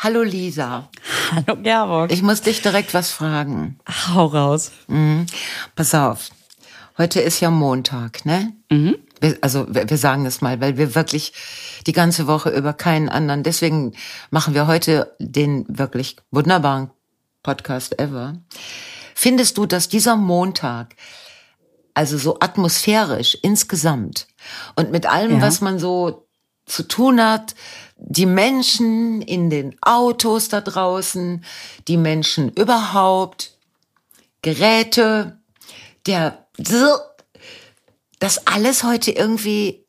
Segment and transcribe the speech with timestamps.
[0.00, 0.88] Hallo Lisa.
[1.32, 2.12] Hallo Gerburg.
[2.12, 3.80] Ich muss dich direkt was fragen.
[3.88, 4.70] Hau raus.
[4.86, 5.26] Mhm.
[5.74, 6.30] Pass auf.
[6.96, 8.52] Heute ist ja Montag, ne?
[8.70, 8.96] Mhm.
[9.20, 11.32] Wir, also wir, wir sagen es mal, weil wir wirklich
[11.88, 13.42] die ganze Woche über keinen anderen.
[13.42, 13.92] Deswegen
[14.30, 16.90] machen wir heute den wirklich wunderbaren
[17.42, 18.36] Podcast ever.
[19.16, 20.94] Findest du, dass dieser Montag,
[21.94, 24.28] also so atmosphärisch insgesamt
[24.76, 25.42] und mit allem, ja.
[25.42, 26.27] was man so
[26.68, 27.54] zu tun hat,
[27.96, 31.44] die Menschen in den Autos da draußen,
[31.88, 33.56] die Menschen überhaupt,
[34.42, 35.38] Geräte,
[36.06, 36.46] der,
[38.18, 39.84] dass alles heute irgendwie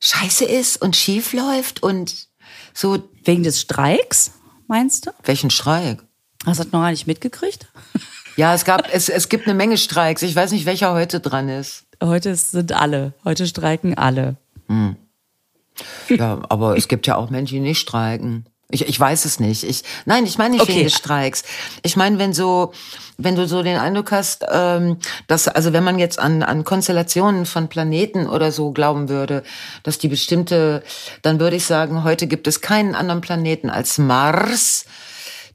[0.00, 2.28] scheiße ist und schief läuft und
[2.74, 3.08] so.
[3.24, 4.32] Wegen des Streiks,
[4.66, 5.10] meinst du?
[5.24, 6.02] Welchen Streik?
[6.46, 7.68] Hast du das noch gar nicht mitgekriegt?
[8.36, 10.22] Ja, es gab, es, es gibt eine Menge Streiks.
[10.22, 11.84] Ich weiß nicht, welcher heute dran ist.
[12.02, 13.12] Heute sind alle.
[13.24, 14.36] Heute streiken alle.
[14.68, 14.96] Hm.
[16.08, 18.46] Ja, aber es gibt ja auch Menschen, die nicht streiken.
[18.70, 19.64] Ich, ich weiß es nicht.
[19.64, 20.74] Ich, nein, ich meine nicht okay.
[20.74, 21.42] wegen des Streiks.
[21.82, 22.72] Ich meine, wenn so,
[23.18, 27.46] wenn du so den Eindruck hast, ähm, dass, also wenn man jetzt an, an Konstellationen
[27.46, 29.42] von Planeten oder so glauben würde,
[29.82, 30.82] dass die bestimmte,
[31.22, 34.84] dann würde ich sagen, heute gibt es keinen anderen Planeten als Mars,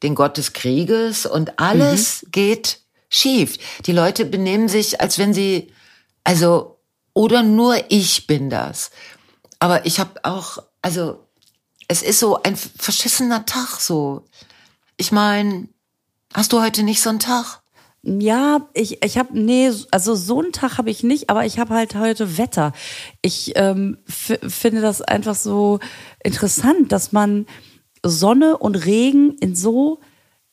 [0.04, 2.32] den Gott des Krieges und alles mhm.
[2.32, 3.58] geht schief.
[3.86, 5.72] Die Leute benehmen sich, als wenn sie,
[6.26, 6.80] also,
[7.14, 8.92] oder nur ich bin das.
[9.66, 11.26] Aber ich habe auch, also
[11.88, 14.24] es ist so ein verschissener Tag so.
[14.96, 15.70] Ich meine,
[16.36, 17.64] hast du heute nicht so einen Tag?
[18.04, 21.74] Ja, ich, ich habe, nee, also so einen Tag habe ich nicht, aber ich habe
[21.74, 22.74] halt heute Wetter.
[23.24, 25.80] Ich ähm, finde das einfach so
[26.24, 27.48] interessant, dass man
[28.04, 30.00] Sonne und Regen in so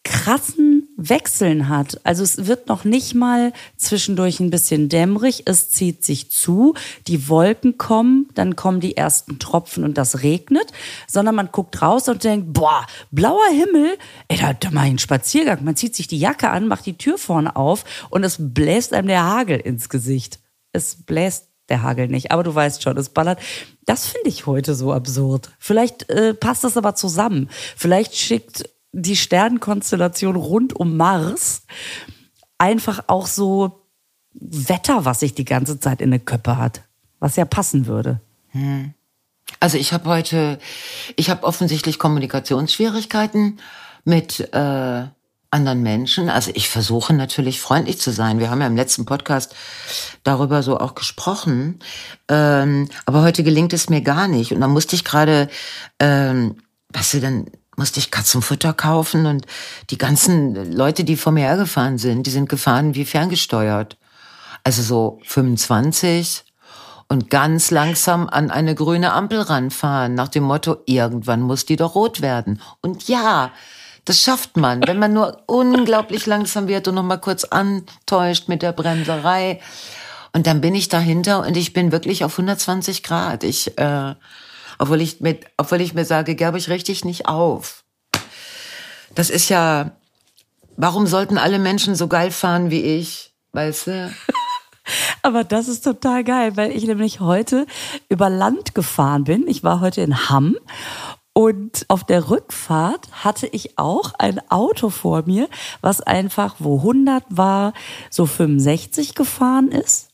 [0.04, 2.00] krassen Wechseln hat.
[2.04, 6.74] Also es wird noch nicht mal zwischendurch ein bisschen dämmerig, es zieht sich zu,
[7.06, 10.72] die Wolken kommen, dann kommen die ersten Tropfen und das regnet,
[11.06, 13.96] sondern man guckt raus und denkt, boah, blauer Himmel,
[14.28, 15.64] ey, da, da mach ich einen Spaziergang.
[15.64, 19.08] Man zieht sich die Jacke an, macht die Tür vorne auf und es bläst einem
[19.08, 20.40] der Hagel ins Gesicht.
[20.72, 23.38] Es bläst der Hagel nicht, aber du weißt schon, es ballert.
[23.86, 25.50] Das finde ich heute so absurd.
[25.58, 27.48] Vielleicht äh, passt das aber zusammen.
[27.76, 31.62] Vielleicht schickt die Sternkonstellation rund um Mars
[32.58, 33.86] einfach auch so
[34.34, 36.82] Wetter, was sich die ganze Zeit in der Köppe hat,
[37.18, 38.20] was ja passen würde.
[38.50, 38.94] Hm.
[39.60, 40.58] Also ich habe heute,
[41.16, 43.60] ich habe offensichtlich Kommunikationsschwierigkeiten
[44.04, 45.06] mit äh,
[45.50, 46.30] anderen Menschen.
[46.30, 48.38] Also ich versuche natürlich freundlich zu sein.
[48.38, 49.54] Wir haben ja im letzten Podcast
[50.22, 51.78] darüber so auch gesprochen.
[52.28, 54.52] Ähm, aber heute gelingt es mir gar nicht.
[54.52, 55.48] Und dann musste ich gerade,
[55.98, 56.56] ähm,
[56.88, 57.46] weißt du, dann
[57.76, 59.46] musste ich Katzenfutter kaufen und
[59.90, 63.96] die ganzen Leute, die vor mir hergefahren sind, die sind gefahren wie ferngesteuert.
[64.64, 66.44] Also so 25
[67.08, 71.94] und ganz langsam an eine grüne Ampel ranfahren, nach dem Motto, irgendwann muss die doch
[71.94, 72.60] rot werden.
[72.80, 73.50] Und ja,
[74.04, 78.62] das schafft man, wenn man nur unglaublich langsam wird und noch mal kurz antäuscht mit
[78.62, 79.60] der Bremserei.
[80.32, 83.44] Und dann bin ich dahinter und ich bin wirklich auf 120 Grad.
[83.44, 84.14] Ich äh,
[84.82, 87.84] obwohl ich mit, obwohl ich mir sage, Gerbe, ich richte dich nicht auf.
[89.14, 89.92] Das ist ja,
[90.76, 93.32] warum sollten alle Menschen so geil fahren wie ich?
[93.52, 94.12] Weißt du?
[95.22, 97.66] Aber das ist total geil, weil ich nämlich heute
[98.08, 99.46] über Land gefahren bin.
[99.46, 100.56] Ich war heute in Hamm
[101.32, 105.48] und auf der Rückfahrt hatte ich auch ein Auto vor mir,
[105.80, 107.72] was einfach, wo 100 war,
[108.10, 110.11] so 65 gefahren ist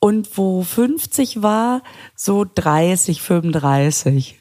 [0.00, 1.82] und wo 50 war,
[2.14, 4.40] so 30, 35.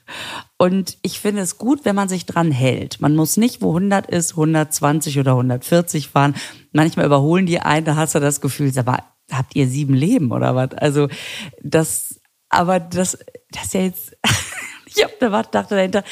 [0.57, 3.01] Und ich finde es gut, wenn man sich dran hält.
[3.01, 6.35] Man muss nicht, wo 100 ist, 120 oder 140 fahren.
[6.71, 10.55] Manchmal überholen die einen, da hast du das Gefühl, aber habt ihr sieben Leben oder
[10.55, 10.73] was?
[10.73, 11.07] Also
[11.61, 12.19] das,
[12.49, 13.17] aber das,
[13.51, 14.17] das ist ja jetzt,
[14.85, 16.03] ich hab da dachte dahinter,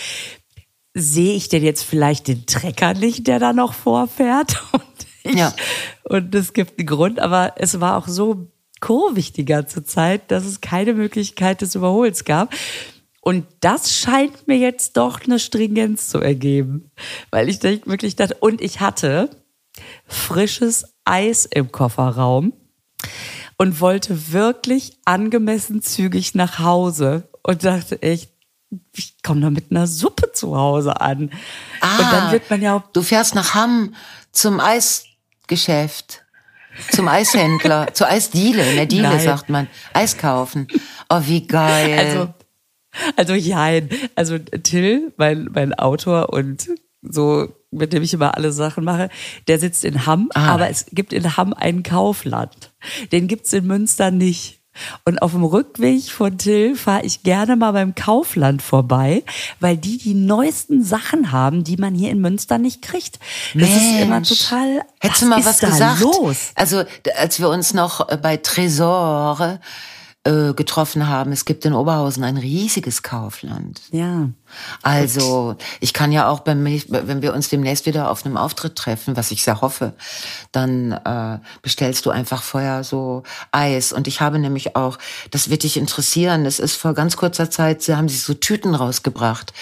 [0.93, 4.61] sehe ich denn jetzt vielleicht den Trecker nicht, der da noch vorfährt?
[4.71, 5.53] Und ich, ja.
[6.03, 8.51] Und es gibt einen Grund, aber es war auch so
[8.81, 12.53] kurvig die ganze Zeit, dass es keine Möglichkeit des Überholens gab.
[13.21, 16.91] Und das scheint mir jetzt doch eine Stringenz zu ergeben,
[17.29, 19.29] weil ich wirklich dachte, und ich hatte
[20.07, 22.53] frisches Eis im Kofferraum
[23.57, 28.31] und wollte wirklich angemessen zügig nach Hause und dachte echt,
[28.95, 31.31] ich komme doch mit einer Suppe zu Hause an.
[31.81, 33.93] Ah, und dann wird man ja auch du fährst nach Hamm
[34.31, 36.25] zum Eisgeschäft.
[36.91, 39.19] Zum Eishändler, zur Eisdiele, in der Diele Nein.
[39.19, 39.67] sagt man.
[39.93, 40.67] Eis kaufen.
[41.09, 41.97] Oh, wie geil.
[41.97, 42.33] Also,
[43.15, 43.89] also jein.
[44.15, 46.69] Also Till, mein, mein Autor und
[47.01, 49.09] so, mit dem ich immer alle Sachen mache,
[49.47, 50.53] der sitzt in Hamm, ah.
[50.53, 52.71] aber es gibt in Hamm einen Kaufland.
[53.11, 54.60] Den gibt's in Münster nicht.
[55.05, 59.23] Und auf dem Rückweg von Till fahre ich gerne mal beim Kaufland vorbei,
[59.59, 63.19] weil die die neuesten Sachen haben, die man hier in Münster nicht kriegt.
[63.53, 63.75] Das Mensch.
[63.75, 64.81] ist immer total.
[64.99, 66.01] Hättest du mal was gesagt?
[66.01, 66.51] Los?
[66.55, 66.83] Also,
[67.17, 69.59] als wir uns noch äh, bei Tresor
[70.23, 73.81] äh, getroffen haben, es gibt in Oberhausen ein riesiges Kaufland.
[73.91, 74.29] Ja.
[74.83, 79.17] Also, ich kann ja auch, beim, wenn wir uns demnächst wieder auf einem Auftritt treffen,
[79.17, 79.93] was ich sehr hoffe,
[80.51, 83.93] dann äh, bestellst du einfach vorher so Eis.
[83.93, 84.97] Und ich habe nämlich auch,
[85.31, 88.75] das wird dich interessieren, es ist vor ganz kurzer Zeit, sie haben sich so Tüten
[88.75, 89.53] rausgebracht.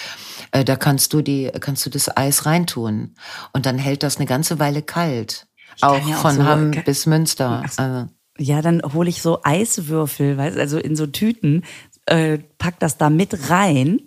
[0.51, 3.15] Äh, da kannst du die, kannst du das Eis reintun.
[3.53, 5.47] Und dann hält das eine ganze Weile kalt.
[5.81, 7.63] Auch ja auch von so- Hamm kann- bis Münster.
[7.77, 8.09] Also,
[8.39, 11.63] Ja, dann hole ich so Eiswürfel, weißt, also in so Tüten,
[12.06, 14.01] äh, pack das da mit rein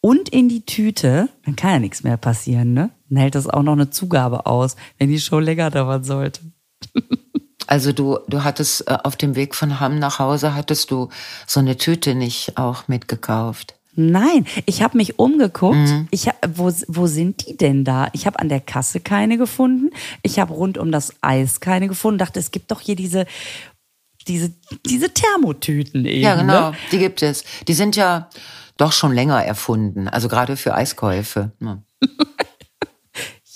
[0.00, 1.28] und in die Tüte.
[1.44, 2.90] Dann kann ja nichts mehr passieren, ne?
[3.08, 6.40] Dann hält das auch noch eine Zugabe aus, wenn die Show länger dauern sollte.
[7.66, 11.08] also du, du hattest äh, auf dem Weg von Hamm nach Hause, hattest du
[11.46, 13.74] so eine Tüte nicht auch mitgekauft.
[13.96, 15.76] Nein, ich habe mich umgeguckt.
[16.10, 18.08] Ich hab, wo, wo sind die denn da?
[18.12, 19.90] Ich habe an der Kasse keine gefunden.
[20.22, 22.18] Ich habe rund um das Eis keine gefunden.
[22.18, 23.26] Dachte, es gibt doch hier diese
[24.28, 24.52] diese
[24.84, 26.22] diese Thermotüten eben.
[26.22, 26.76] Ja, genau, Ne?
[26.92, 27.44] die gibt es.
[27.68, 28.28] Die sind ja
[28.76, 31.52] doch schon länger erfunden, also gerade für Eiskäufe.
[31.60, 31.82] Ja.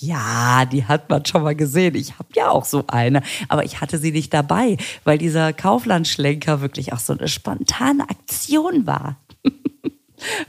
[0.02, 1.94] Ja, die hat man schon mal gesehen.
[1.94, 6.62] Ich habe ja auch so eine, aber ich hatte sie nicht dabei, weil dieser Kauflandschlenker
[6.62, 9.16] wirklich auch so eine spontane Aktion war.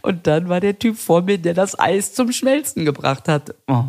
[0.01, 3.53] Und dann war der Typ vor mir, der das Eis zum Schmelzen gebracht hat.
[3.67, 3.83] Oh.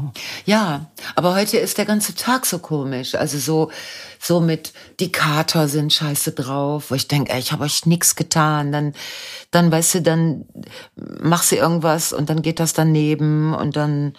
[0.45, 3.15] Ja, aber heute ist der ganze Tag so komisch.
[3.15, 3.71] Also so,
[4.21, 8.73] so mit, die Kater sind scheiße drauf, wo ich denke, ich habe euch nix getan.
[8.73, 8.95] Dann,
[9.51, 10.45] dann, weißt du, dann
[10.97, 14.15] machst du irgendwas und dann geht das daneben und dann,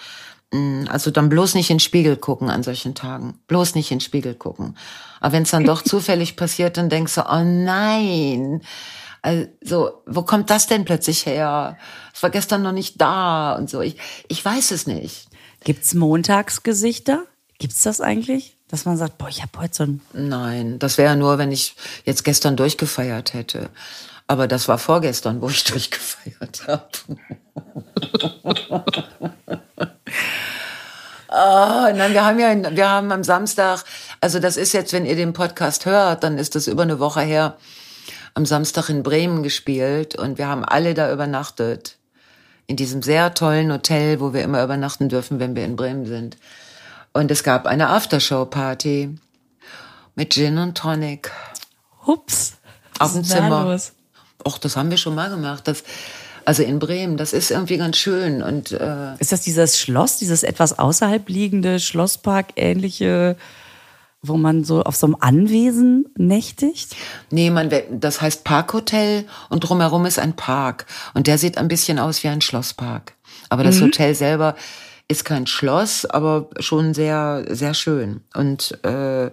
[0.51, 3.39] mh, also dann bloß nicht in den Spiegel gucken an solchen Tagen.
[3.47, 4.77] Bloß nicht in den Spiegel gucken.
[5.19, 8.61] Aber wenn es dann doch zufällig passiert, dann denkst du, oh nein.
[9.23, 11.77] Also, wo kommt das denn plötzlich her?
[12.13, 13.79] Es war gestern noch nicht da und so.
[13.81, 13.95] Ich,
[14.27, 15.29] ich weiß es nicht.
[15.63, 17.23] Gibt's Montagsgesichter?
[17.57, 18.57] Gibt's das eigentlich?
[18.67, 21.75] Dass man sagt, boah, ich habe heute so ein Nein, das wäre nur, wenn ich
[22.03, 23.69] jetzt gestern durchgefeiert hätte.
[24.27, 26.89] Aber das war vorgestern, wo ich durchgefeiert habe.
[31.35, 33.83] Ah, nein, wir haben ja, wir haben am Samstag,
[34.21, 37.21] also das ist jetzt, wenn ihr den Podcast hört, dann ist das über eine Woche
[37.21, 37.57] her,
[38.33, 41.97] am Samstag in Bremen gespielt und wir haben alle da übernachtet.
[42.65, 46.37] In diesem sehr tollen Hotel, wo wir immer übernachten dürfen, wenn wir in Bremen sind.
[47.11, 49.15] Und es gab eine Aftershow-Party
[50.15, 51.29] mit Gin und Tonic
[52.07, 52.53] Hups.
[52.99, 53.79] auf dem Zimmer.
[54.45, 55.67] Och, das haben wir schon mal gemacht.
[55.67, 55.83] Das,
[56.45, 58.41] also in Bremen, das ist irgendwie ganz schön.
[58.41, 63.37] Und äh, Ist das dieses Schloss, dieses etwas außerhalb liegende Schlosspark-ähnliche,
[64.23, 66.95] wo man so auf so einem Anwesen nächtigt?
[67.29, 70.85] nee, man, das heißt Parkhotel und drumherum ist ein Park.
[71.13, 73.13] Und der sieht ein bisschen aus wie ein Schlosspark.
[73.49, 74.55] Aber das Hotel selber
[75.07, 78.21] ist kein Schloss, aber schon sehr, sehr schön.
[78.33, 79.29] Und äh,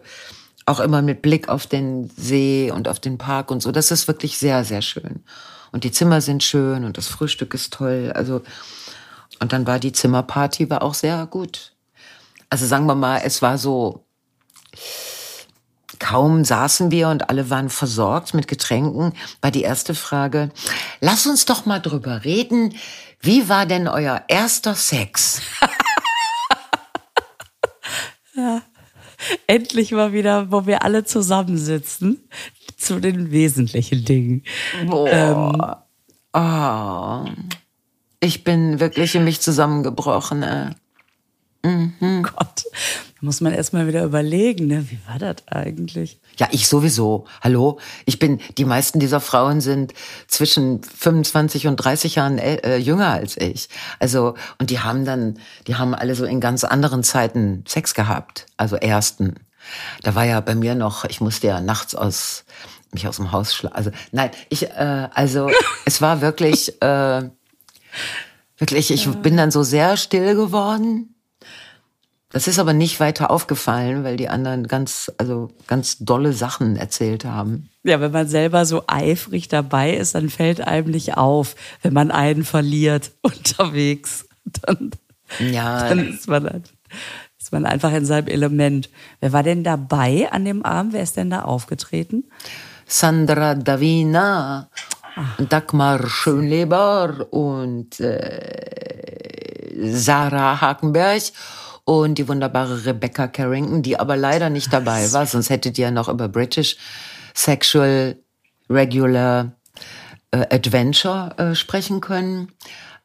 [0.67, 3.73] auch immer mit Blick auf den See und auf den Park und so.
[3.73, 5.25] Das ist wirklich sehr, sehr schön.
[5.73, 8.13] Und die Zimmer sind schön und das Frühstück ist toll.
[8.15, 8.43] Also,
[9.41, 11.73] und dann war die Zimmerparty war auch sehr gut.
[12.49, 14.05] Also sagen wir mal, es war so,
[15.99, 20.51] kaum saßen wir und alle waren versorgt mit Getränken, war die erste Frage,
[21.01, 22.75] lass uns doch mal drüber reden,
[23.21, 25.43] wie war denn euer erster Sex?
[29.47, 32.27] Endlich mal wieder, wo wir alle zusammensitzen,
[32.79, 34.43] zu den wesentlichen Dingen.
[34.87, 35.87] Boah.
[36.33, 37.25] Oh.
[38.21, 40.43] Ich bin wirklich in mich zusammengebrochen.
[40.43, 40.71] Äh.
[42.23, 42.65] Gott,
[43.21, 44.91] da muss man erstmal wieder überlegen, ne?
[44.91, 46.19] wie war das eigentlich?
[46.39, 47.27] Ja, ich sowieso.
[47.43, 47.79] Hallo?
[48.07, 49.93] Ich bin, die meisten dieser Frauen sind
[50.27, 53.69] zwischen 25 und 30 Jahren äh, jünger als ich.
[53.99, 58.47] Also, und die haben dann, die haben alle so in ganz anderen Zeiten Sex gehabt.
[58.57, 59.35] Also ersten.
[60.03, 62.47] Da war ja bei mir noch, ich musste ja nachts aus,
[62.91, 63.77] mich aus dem Haus schlagen.
[63.77, 65.51] Also, nein, ich, äh, also,
[65.85, 67.29] es war wirklich, äh,
[68.57, 71.10] wirklich, ich bin dann so sehr still geworden.
[72.33, 77.25] Das ist aber nicht weiter aufgefallen, weil die anderen ganz, also ganz dolle Sachen erzählt
[77.25, 77.69] haben.
[77.83, 82.13] Ja, wenn man selber so eifrig dabei ist, dann fällt einem nicht auf, wenn man
[82.13, 84.27] einen verliert unterwegs.
[84.45, 84.93] Dann,
[85.41, 86.63] Ja, dann ist man,
[87.39, 88.91] ist man einfach in seinem Element.
[89.19, 90.93] Wer war denn dabei an dem Abend?
[90.93, 92.25] Wer ist denn da aufgetreten?
[92.87, 94.69] Sandra Davina,
[95.39, 101.23] Dagmar Schönleber und äh, Sarah Hakenberg
[101.91, 105.91] und die wunderbare Rebecca Carrington, die aber leider nicht dabei war, sonst hättet ihr ja
[105.91, 106.77] noch über British
[107.35, 108.17] Sexual
[108.69, 109.51] Regular
[110.31, 112.53] äh, Adventure äh, sprechen können.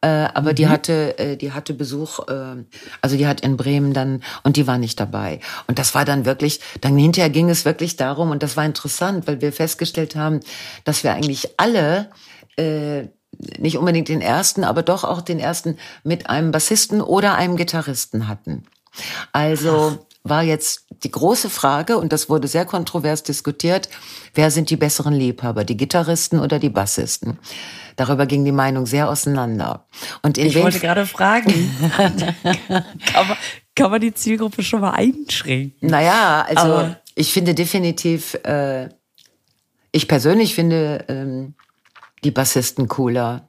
[0.01, 0.55] Äh, aber mhm.
[0.55, 2.63] die hatte, äh, die hatte Besuch, äh,
[3.01, 5.39] also die hat in Bremen dann und die war nicht dabei.
[5.65, 9.25] Und das war dann wirklich, dann hinterher ging es wirklich darum und das war interessant,
[9.25, 10.41] weil wir festgestellt haben,
[10.83, 12.11] dass wir eigentlich alle
[12.55, 13.07] äh,
[13.57, 18.27] nicht unbedingt den ersten, aber doch auch den ersten mit einem Bassisten oder einem Gitarristen
[18.27, 18.63] hatten.
[19.31, 23.89] Also war jetzt die große Frage, und das wurde sehr kontrovers diskutiert,
[24.33, 27.37] wer sind die besseren Liebhaber, die Gitarristen oder die Bassisten?
[27.95, 29.85] Darüber ging die Meinung sehr auseinander.
[30.23, 31.53] Und in ich wollte gerade fragen,
[31.95, 33.37] kann, man,
[33.75, 35.89] kann man die Zielgruppe schon mal einschränken?
[35.89, 38.89] Naja, also Aber ich finde definitiv, äh,
[39.91, 41.53] ich persönlich finde ähm,
[42.23, 43.47] die Bassisten cooler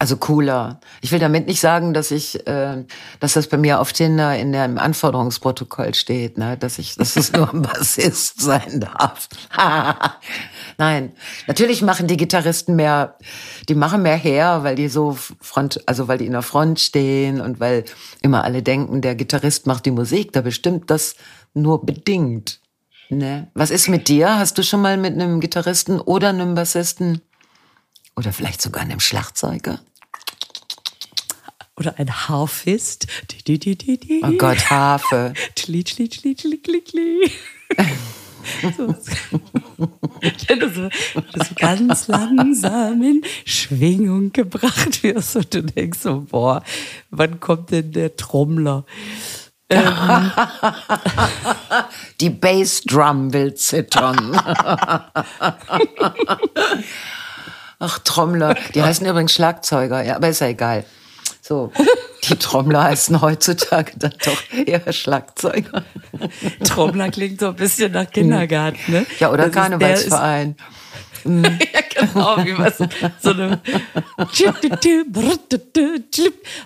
[0.00, 0.78] also cooler.
[1.00, 2.84] Ich will damit nicht sagen, dass ich, äh,
[3.18, 7.32] dass das bei mir auf Tinder in dem Anforderungsprotokoll steht, ne, dass ich, dass es
[7.32, 9.28] nur ein Bassist sein darf.
[10.78, 11.12] Nein,
[11.48, 13.16] natürlich machen die Gitarristen mehr,
[13.68, 17.40] die machen mehr her, weil die so Front, also weil die in der Front stehen
[17.40, 17.84] und weil
[18.22, 20.32] immer alle denken, der Gitarrist macht die Musik.
[20.32, 21.16] Da bestimmt das
[21.54, 22.60] nur bedingt.
[23.10, 23.50] Ne?
[23.54, 24.38] Was ist mit dir?
[24.38, 27.22] Hast du schon mal mit einem Gitarristen oder einem Bassisten
[28.18, 29.78] oder vielleicht sogar einem Schlagzeuger?
[31.76, 33.06] Oder ein Harfist.
[33.48, 35.32] Oh Gott, Harfe.
[35.54, 37.30] Tli, tli, tli, tli, tli, tli.
[38.78, 38.86] So,
[40.56, 46.62] du so ganz langsam in Schwingung gebracht wirst und du denkst so, boah,
[47.10, 48.86] wann kommt denn der Trommler?
[49.68, 50.32] Ähm,
[52.20, 54.40] Die Bassdrum will zittern.
[57.78, 58.56] Ach, Trommler.
[58.74, 60.84] Die heißen übrigens Schlagzeuger, ja, aber ist ja egal.
[61.40, 61.72] So,
[62.28, 65.82] die Trommler heißen heutzutage dann doch eher Schlagzeuger.
[66.64, 69.06] Trommler klingt so ein bisschen nach Kindergarten, ne?
[69.18, 70.56] Ja, oder das Karnevalsverein.
[71.24, 71.50] ja,
[71.94, 72.78] genau, wie was
[73.20, 73.60] so eine.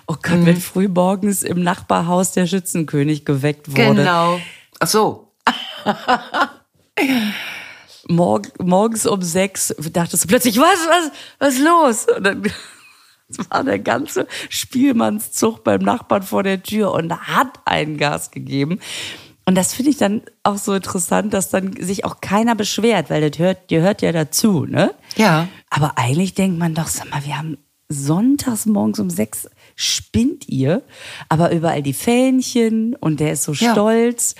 [0.07, 4.01] Oh Gott, wenn früh morgens im Nachbarhaus der Schützenkönig geweckt wurde.
[4.01, 4.39] Genau.
[4.79, 5.31] Ach so.
[8.07, 12.05] Morg morgens um sechs dachtest du plötzlich, was, was, was ist los?
[12.17, 12.43] Und dann
[13.49, 18.79] war der ganze Spielmannszug beim Nachbarn vor der Tür und hat einen Gas gegeben.
[19.45, 23.29] Und das finde ich dann auch so interessant, dass dann sich auch keiner beschwert, weil
[23.29, 24.93] das hört, ihr hört ja dazu, ne?
[25.17, 25.47] Ja.
[25.69, 27.57] Aber eigentlich denkt man doch, sag mal, wir haben
[27.89, 30.83] sonntags morgens um sechs spinnt ihr,
[31.29, 33.73] aber überall die Fähnchen und der ist so ja.
[33.73, 34.35] stolz.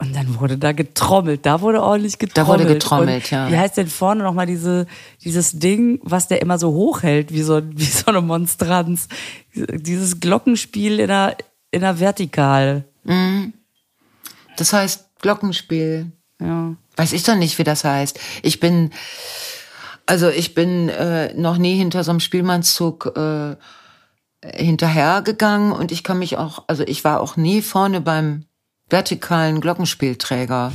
[0.00, 2.48] Und dann wurde da getrommelt, da wurde ordentlich getrommelt.
[2.48, 3.50] Da wurde getrommelt, und ja.
[3.50, 4.86] Wie heißt denn vorne nochmal diese,
[5.22, 9.08] dieses Ding, was der immer so hochhält, wie so, wie so eine Monstranz?
[9.54, 11.36] Dieses Glockenspiel in der,
[11.70, 12.84] in der Vertikal.
[13.04, 13.52] Mhm.
[14.56, 16.10] Das heißt Glockenspiel.
[16.40, 16.74] Ja.
[16.96, 18.18] Weiß ich doch nicht, wie das heißt.
[18.42, 18.92] Ich bin,
[20.06, 23.56] also ich bin äh, noch nie hinter so einem Spielmannszug äh,
[24.42, 28.46] hinterhergegangen und ich kann mich auch, also ich war auch nie vorne beim
[28.90, 30.72] vertikalen Glockenspielträger.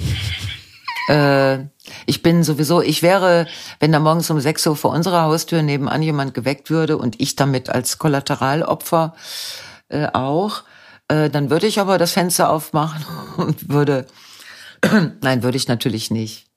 [1.09, 1.59] äh,
[2.05, 3.47] ich bin sowieso, ich wäre,
[3.79, 7.35] wenn da morgens um 6 Uhr vor unserer Haustür nebenan jemand geweckt würde und ich
[7.35, 9.15] damit als Kollateralopfer
[9.89, 10.63] äh, auch,
[11.07, 13.05] äh, dann würde ich aber das Fenster aufmachen
[13.37, 14.07] und würde,
[15.21, 16.47] nein, würde ich natürlich nicht.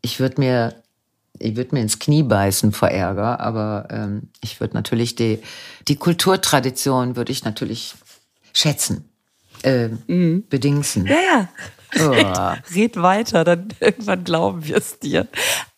[0.00, 0.82] Ich würde mir,
[1.38, 5.40] ich würde mir ins Knie beißen vor Ärger, aber ähm, ich würde natürlich die,
[5.88, 7.94] die Kulturtradition würde ich natürlich
[8.52, 9.08] schätzen
[9.62, 10.44] äh, mhm.
[10.48, 11.06] bedingsen.
[11.06, 11.48] Ja, ja.
[11.96, 12.10] Oh.
[12.10, 12.36] Red,
[12.74, 15.26] red, weiter, dann irgendwann glauben wir es dir.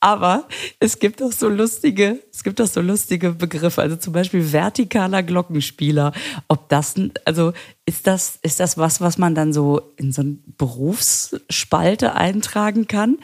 [0.00, 0.49] Aber
[0.80, 3.80] es gibt auch so lustige, es gibt auch so lustige Begriffe.
[3.80, 6.12] Also zum Beispiel vertikaler Glockenspieler.
[6.49, 6.94] Ob das,
[7.25, 7.52] also
[7.87, 13.18] ist das, ist das was, was man dann so in so eine Berufsspalte eintragen kann?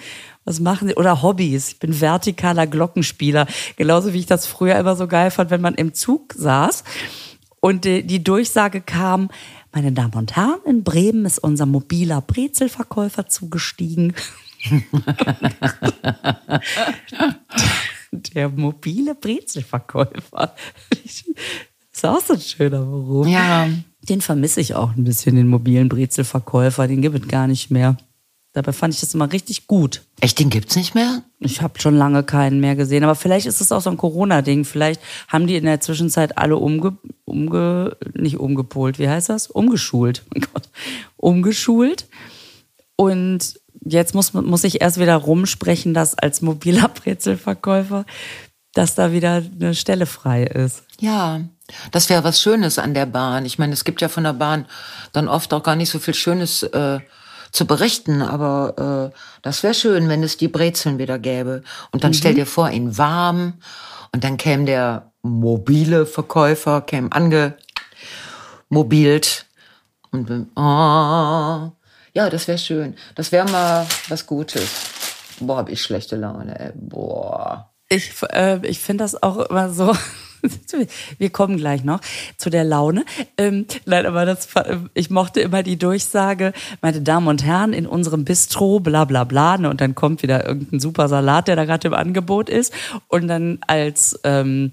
[0.44, 0.94] Was machen Sie?
[0.94, 1.68] Oder Hobbys.
[1.68, 3.48] Ich bin vertikaler Glockenspieler.
[3.76, 6.84] Genauso wie ich das früher immer so geil fand, wenn man im Zug saß
[7.58, 9.28] und die, die Durchsage kam,
[9.76, 14.14] meine Damen und Herren, in Bremen ist unser mobiler Brezelverkäufer zugestiegen.
[18.11, 20.54] Der mobile Brezelverkäufer.
[21.04, 21.26] Ist
[22.06, 23.26] auch so ein schöner Beruf.
[23.26, 23.68] Ja.
[24.00, 26.88] Den vermisse ich auch ein bisschen, den mobilen Brezelverkäufer.
[26.88, 27.99] Den gibt es gar nicht mehr.
[28.56, 30.00] Dabei fand ich das immer richtig gut.
[30.18, 31.22] Echt, den gibt's nicht mehr?
[31.40, 33.04] Ich habe schon lange keinen mehr gesehen.
[33.04, 34.64] Aber vielleicht ist es auch so ein Corona-Ding.
[34.64, 36.96] Vielleicht haben die in der Zwischenzeit alle umge,
[37.26, 39.48] umge, nicht umgepolt, wie heißt das?
[39.48, 40.22] Umgeschult.
[40.34, 40.70] Oh Gott.
[41.18, 42.06] Umgeschult.
[42.96, 48.06] Und jetzt muss, muss ich erst wieder rumsprechen, dass als mobiler Brezelverkäufer,
[48.72, 50.82] dass da wieder eine Stelle frei ist.
[50.98, 51.42] Ja,
[51.90, 53.44] das wäre was Schönes an der Bahn.
[53.44, 54.64] Ich meine, es gibt ja von der Bahn
[55.12, 56.62] dann oft auch gar nicht so viel Schönes.
[56.62, 57.00] Äh
[57.56, 61.62] zu berichten, aber äh, das wäre schön, wenn es die Brezeln wieder gäbe.
[61.90, 62.14] Und dann mhm.
[62.14, 63.54] stell dir vor, in warm
[64.12, 67.08] und dann käme der mobile Verkäufer, käme
[68.68, 69.46] angemobilt
[70.10, 71.72] und oh,
[72.12, 72.94] ja, das wäre schön.
[73.14, 74.70] Das wäre mal was Gutes.
[75.40, 76.72] Boah, hab ich schlechte Laune, ey.
[76.75, 77.70] Boah.
[77.88, 79.94] Ich, äh, ich finde das auch immer so.
[81.19, 82.00] Wir kommen gleich noch
[82.37, 83.05] zu der Laune.
[83.37, 84.49] Ähm, nein, aber das,
[84.95, 86.52] ich mochte immer die Durchsage,
[86.83, 89.59] meine Damen und Herren, in unserem Bistro, bla bla bla.
[89.59, 92.73] Ne, und dann kommt wieder irgendein super Salat, der da gerade im Angebot ist.
[93.09, 94.73] Und dann als ähm,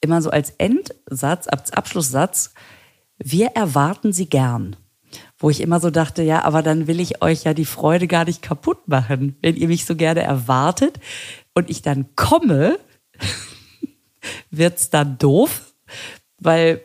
[0.00, 2.54] immer so als Endsatz, als Abschlusssatz,
[3.18, 4.76] wir erwarten Sie gern
[5.38, 8.26] wo ich immer so dachte, ja, aber dann will ich euch ja die Freude gar
[8.26, 11.00] nicht kaputt machen, wenn ihr mich so gerne erwartet
[11.54, 12.78] und ich dann komme,
[14.50, 15.74] wird's dann doof,
[16.38, 16.82] weil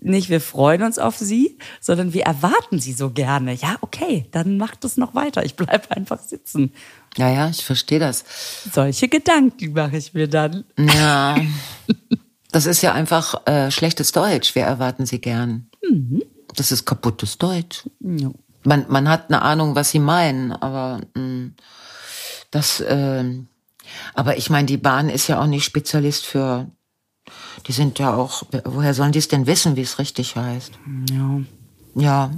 [0.00, 3.54] nicht wir freuen uns auf sie, sondern wir erwarten sie so gerne.
[3.54, 5.44] Ja, okay, dann macht es noch weiter.
[5.44, 6.72] Ich bleib einfach sitzen.
[7.16, 8.24] Ja, ja, ich verstehe das.
[8.72, 10.64] Solche Gedanken mache ich mir dann.
[10.78, 11.36] Ja.
[12.50, 14.54] Das ist ja einfach äh, schlechtes Deutsch.
[14.54, 15.68] Wir erwarten sie gern.
[15.88, 16.22] Mhm.
[16.54, 17.82] Das ist kaputtes Deutsch.
[18.00, 18.30] Ja.
[18.64, 21.54] Man, man hat eine Ahnung, was sie meinen, aber mh, mm,
[22.50, 22.80] das.
[22.80, 23.24] Äh,
[24.14, 26.70] aber ich meine, die Bahn ist ja auch nicht Spezialist für.
[27.66, 28.42] Die sind ja auch.
[28.64, 30.72] Woher sollen die es denn wissen, wie es richtig heißt?
[31.10, 31.40] Ja.
[31.94, 32.30] Ja.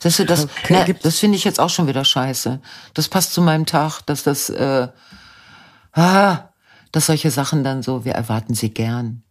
[0.00, 2.60] Siehst du, das, okay, ne, das finde ich jetzt auch schon wieder scheiße.
[2.94, 4.88] Das passt zu meinem Tag, dass das, äh,
[5.92, 6.48] ah,
[6.92, 9.22] dass solche Sachen dann so, wir erwarten sie gern.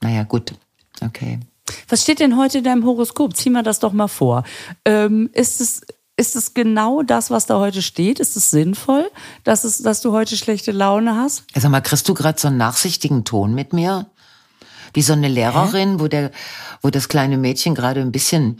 [0.00, 0.54] Naja, gut.
[1.00, 1.40] Okay.
[1.88, 3.36] Was steht denn heute in deinem Horoskop?
[3.36, 4.44] Zieh mal das doch mal vor.
[4.84, 5.82] Ähm, ist es
[6.16, 8.20] ist es genau das, was da heute steht?
[8.20, 9.10] Ist es sinnvoll,
[9.44, 11.44] dass, es, dass du heute schlechte Laune hast?
[11.54, 14.06] Also mal, kriegst du gerade so einen nachsichtigen Ton mit mir?
[14.94, 15.96] Wie so eine Lehrerin, Hä?
[16.00, 16.30] wo der,
[16.82, 18.58] wo das kleine Mädchen gerade ein bisschen,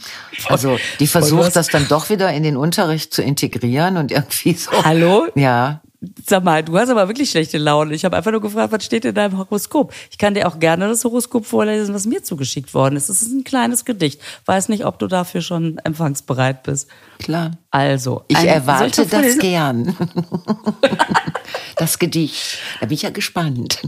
[0.48, 4.70] also die versucht das dann doch wieder in den Unterricht zu integrieren und irgendwie so.
[4.82, 5.26] Hallo?
[5.34, 5.82] Ja.
[6.26, 7.94] Sag mal, du hast aber wirklich schlechte Laune.
[7.94, 9.94] Ich habe einfach nur gefragt, was steht in deinem Horoskop?
[10.10, 13.08] Ich kann dir auch gerne das Horoskop vorlesen, was mir zugeschickt worden ist.
[13.08, 14.20] Das ist ein kleines Gedicht.
[14.44, 16.88] Weiß nicht, ob du dafür schon empfangsbereit bist.
[17.18, 17.52] Klar.
[17.70, 18.24] Also.
[18.26, 19.96] Ich erwarte das gern.
[21.76, 22.58] das Gedicht.
[22.80, 23.80] Da bin ich ja gespannt.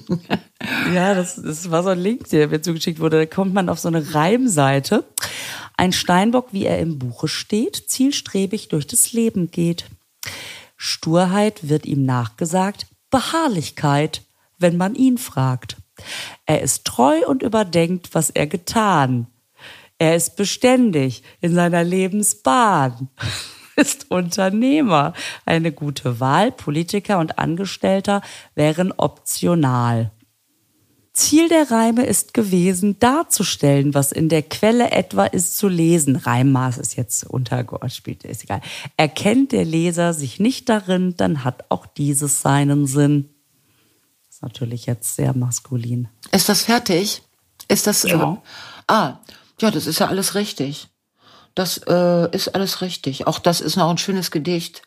[0.94, 3.18] ja, das, das war so ein Link, der mir zugeschickt wurde.
[3.18, 5.04] Da kommt man auf so eine Reimseite.
[5.76, 9.86] Ein Steinbock, wie er im Buche steht, zielstrebig durch das Leben geht.
[10.86, 14.20] Sturheit wird ihm nachgesagt, Beharrlichkeit,
[14.58, 15.78] wenn man ihn fragt.
[16.44, 19.28] Er ist treu und überdenkt, was er getan.
[19.96, 23.08] Er ist beständig in seiner Lebensbahn,
[23.76, 25.14] ist Unternehmer.
[25.46, 28.20] Eine gute Wahl, Politiker und Angestellter
[28.54, 30.10] wären optional.
[31.14, 36.16] Ziel der Reime ist gewesen, darzustellen, was in der Quelle etwa ist zu lesen.
[36.16, 38.60] Reimmaß ist jetzt untergespielt, ist egal.
[38.96, 43.30] Erkennt der Leser sich nicht darin, dann hat auch dieses seinen Sinn.
[44.26, 46.08] Das ist natürlich jetzt sehr maskulin.
[46.32, 47.22] Ist das fertig?
[47.68, 48.02] Ist das.
[48.02, 48.32] Ja.
[48.32, 49.20] Äh, ah,
[49.60, 50.88] ja, das ist ja alles richtig.
[51.54, 53.28] Das äh, ist alles richtig.
[53.28, 54.82] Auch das ist noch ein schönes Gedicht.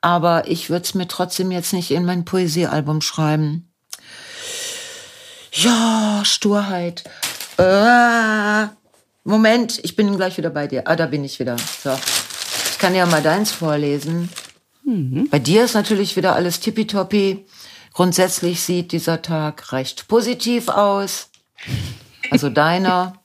[0.00, 3.71] Aber ich würde es mir trotzdem jetzt nicht in mein Poesiealbum schreiben.
[5.52, 7.04] Ja, Sturheit.
[7.58, 8.66] Äh,
[9.24, 10.82] Moment, ich bin gleich wieder bei dir.
[10.86, 11.56] Ah, da bin ich wieder.
[11.82, 11.92] So.
[12.70, 14.30] Ich kann ja mal deins vorlesen.
[14.84, 15.28] Mhm.
[15.30, 17.46] Bei dir ist natürlich wieder alles tippitoppi.
[17.92, 21.28] Grundsätzlich sieht dieser Tag recht positiv aus.
[22.30, 23.20] Also deiner.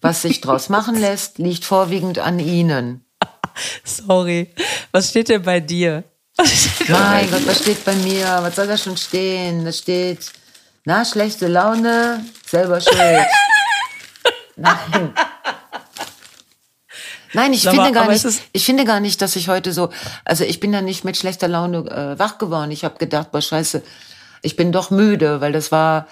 [0.00, 3.04] Was sich draus machen lässt, liegt vorwiegend an Ihnen.
[3.84, 4.54] Sorry.
[4.92, 6.04] Was steht denn bei dir?
[6.88, 8.26] Mein Gott, was steht bei mir?
[8.40, 9.64] Was soll da schon stehen?
[9.64, 10.32] Da steht,
[10.84, 12.96] na, schlechte Laune, selber schuld.
[14.56, 15.14] Nein.
[17.32, 19.90] Nein, ich finde gar nicht, ich finde gar nicht, dass ich heute so,
[20.24, 22.70] also ich bin da nicht mit schlechter Laune äh, wach geworden.
[22.70, 23.82] Ich habe gedacht, boah, scheiße,
[24.42, 26.06] ich bin doch müde, weil das war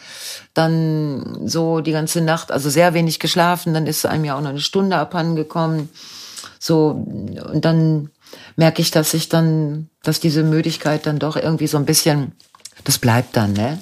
[0.55, 4.51] dann so die ganze Nacht, also sehr wenig geschlafen, dann ist einem ja auch noch
[4.51, 5.91] eine Stunde abhanden gekommen.
[6.59, 7.07] So,
[7.53, 8.11] und dann
[8.57, 12.33] merke ich, dass ich dann, dass diese Müdigkeit dann doch irgendwie so ein bisschen,
[12.85, 13.79] das bleibt dann, ne?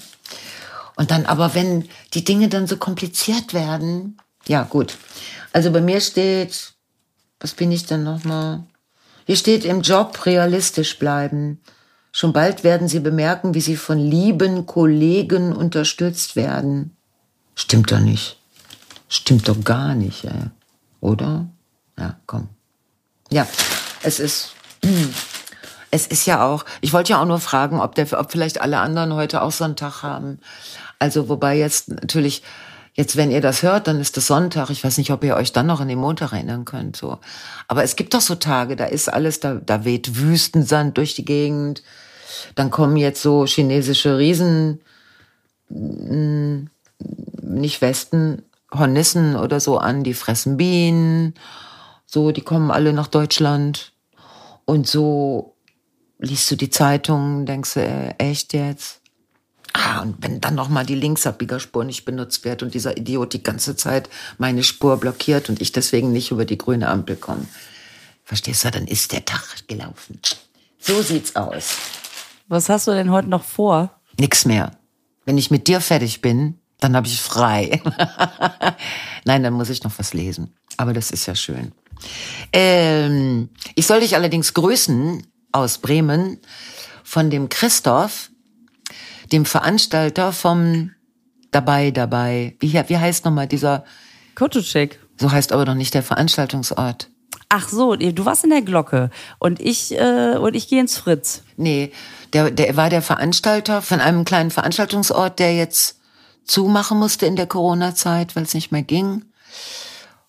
[1.01, 4.99] Und dann aber, wenn die Dinge dann so kompliziert werden, ja gut.
[5.51, 6.75] Also bei mir steht,
[7.41, 8.65] was bin ich denn nochmal?
[9.25, 11.59] Hier steht im Job realistisch bleiben.
[12.13, 16.95] Schon bald werden Sie bemerken, wie Sie von lieben Kollegen unterstützt werden.
[17.55, 18.37] Stimmt doch nicht.
[19.09, 20.51] Stimmt doch gar nicht, ey.
[21.01, 21.49] oder?
[21.99, 22.51] Ja, komm.
[23.31, 23.49] Ja,
[24.03, 24.51] es ist,
[25.91, 28.79] es ist ja auch, ich wollte ja auch nur fragen, ob, der, ob vielleicht alle
[28.79, 30.39] anderen heute auch so einen Tag haben.
[30.99, 32.43] Also wobei jetzt natürlich
[32.95, 34.69] Jetzt, wenn ihr das hört, dann ist es Sonntag.
[34.71, 36.97] Ich weiß nicht, ob ihr euch dann noch an den Montag erinnern könnt.
[36.97, 37.19] So,
[37.69, 41.25] aber es gibt doch so Tage, da ist alles, da, da weht Wüstensand durch die
[41.25, 41.83] Gegend.
[42.57, 44.81] Dann kommen jetzt so chinesische Riesen,
[45.69, 46.65] mm,
[47.43, 51.35] nicht Westen, Hornissen oder so an, die fressen Bienen.
[52.07, 53.93] So, die kommen alle nach Deutschland.
[54.65, 55.50] Und so
[56.21, 59.01] liest du die Zeitung, denkst du, äh, echt jetzt?
[59.73, 63.43] Ah, und wenn dann noch mal die Linksabbiegerspur nicht benutzt wird und dieser Idiot die
[63.43, 67.47] ganze Zeit meine Spur blockiert und ich deswegen nicht über die grüne Ampel komme.
[68.25, 70.21] Verstehst du, dann ist der Tag gelaufen.
[70.79, 71.77] So sieht's aus.
[72.49, 74.01] Was hast du denn heute noch vor?
[74.19, 74.73] Nix mehr.
[75.25, 77.81] Wenn ich mit dir fertig bin, dann habe ich frei.
[79.25, 80.53] Nein, dann muss ich noch was lesen.
[80.77, 81.73] Aber das ist ja schön.
[82.53, 86.39] Ähm, ich soll dich allerdings grüßen aus Bremen
[87.05, 88.31] von dem Christoph,
[89.33, 90.93] dem Veranstalter vom
[91.51, 92.57] Dabei, Dabei.
[92.61, 93.85] Wie, wie heißt nochmal dieser?
[94.35, 95.01] Kotuschek.
[95.19, 97.11] So heißt aber doch nicht der Veranstaltungsort.
[97.49, 99.11] Ach so, du warst in der Glocke
[99.41, 101.43] und ich äh, und ich gehe ins Fritz.
[101.57, 101.93] Nee,
[102.33, 106.01] der, der war der Veranstalter von einem kleinen Veranstaltungsort, der jetzt
[106.45, 109.25] zumachen musste in der Corona-Zeit, weil es nicht mehr ging.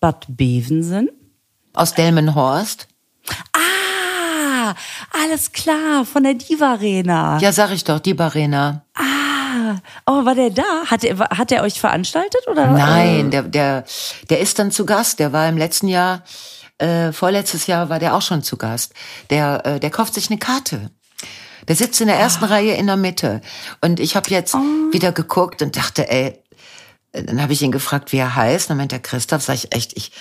[0.00, 1.10] Bad Bevensen?
[1.74, 2.88] Aus Delmenhorst.
[5.22, 7.38] Ah, alles klar, von der Diva Arena.
[7.40, 8.84] Ja, sag ich doch, Diva Arena.
[8.94, 10.86] Ah, oh, war der da?
[10.86, 12.66] Hat er, hat er euch veranstaltet oder?
[12.68, 13.84] Nein, der, der,
[14.30, 15.18] der ist dann zu Gast.
[15.18, 16.22] Der war im letzten Jahr,
[16.78, 18.94] äh, vorletztes Jahr war der auch schon zu Gast.
[19.30, 20.90] Der, äh, der kauft sich eine Karte.
[21.68, 22.48] Der sitzt in der ersten oh.
[22.48, 23.40] Reihe in der Mitte.
[23.80, 24.58] Und ich habe jetzt oh.
[24.92, 26.38] wieder geguckt und dachte, ey,
[27.12, 28.70] dann habe ich ihn gefragt, wie er heißt.
[28.70, 30.12] Dann meint der Christoph, sag ich echt, ich,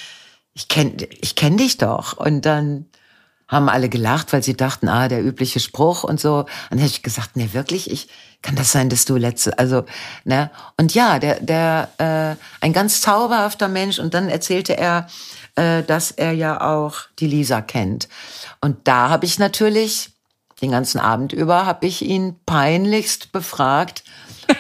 [0.54, 2.18] ich kenn, ich kenn dich doch.
[2.18, 2.86] Und dann
[3.52, 6.40] haben alle gelacht, weil sie dachten, ah, der übliche Spruch und so.
[6.40, 8.08] Und dann habe ich gesagt, nee, wirklich, ich
[8.42, 9.86] kann das sein, dass du letzte, also,
[10.24, 10.50] ne?
[10.78, 14.00] Und ja, der, der, äh, ein ganz zauberhafter Mensch.
[14.00, 15.08] Und dann erzählte er,
[15.56, 18.08] äh, dass er ja auch die Lisa kennt.
[18.62, 20.12] Und da habe ich natürlich
[20.62, 24.04] den ganzen Abend über habe ich ihn peinlichst befragt,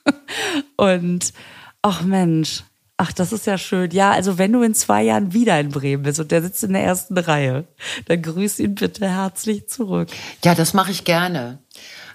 [0.78, 1.34] und
[1.82, 2.64] ach Mensch,
[2.98, 3.92] Ach, das ist ja schön.
[3.92, 6.72] Ja, also wenn du in zwei Jahren wieder in Bremen bist und der sitzt in
[6.72, 7.66] der ersten Reihe,
[8.06, 10.08] dann grüß ihn bitte herzlich zurück.
[10.46, 11.60] Ja, das mache ich gerne.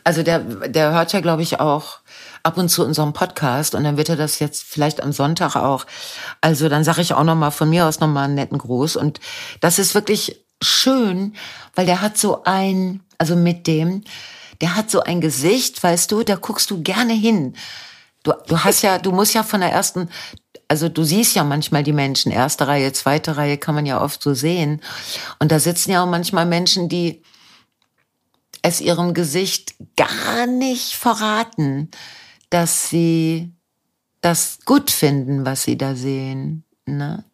[0.05, 2.00] Also der, der hört ja, glaube ich, auch
[2.42, 5.87] ab und zu unserem Podcast und dann wird er das jetzt vielleicht am Sonntag auch.
[6.40, 8.96] Also dann sage ich auch noch mal von mir aus noch mal einen netten Gruß
[8.96, 9.20] und
[9.61, 11.35] das ist wirklich schön,
[11.74, 14.05] weil der hat so ein, also mit dem,
[14.61, 17.55] der hat so ein Gesicht, weißt du, da guckst du gerne hin.
[18.22, 20.11] Du, du hast ja, du musst ja von der ersten,
[20.68, 24.22] also du siehst ja manchmal die Menschen, erste Reihe, zweite Reihe kann man ja oft
[24.22, 24.83] so sehen.
[25.38, 27.22] Und da sitzen ja auch manchmal Menschen, die
[28.62, 31.90] es ihrem Gesicht gar nicht verraten,
[32.51, 33.53] dass sie
[34.21, 36.65] das gut finden, was sie da sehen.
[36.87, 37.25] Ne?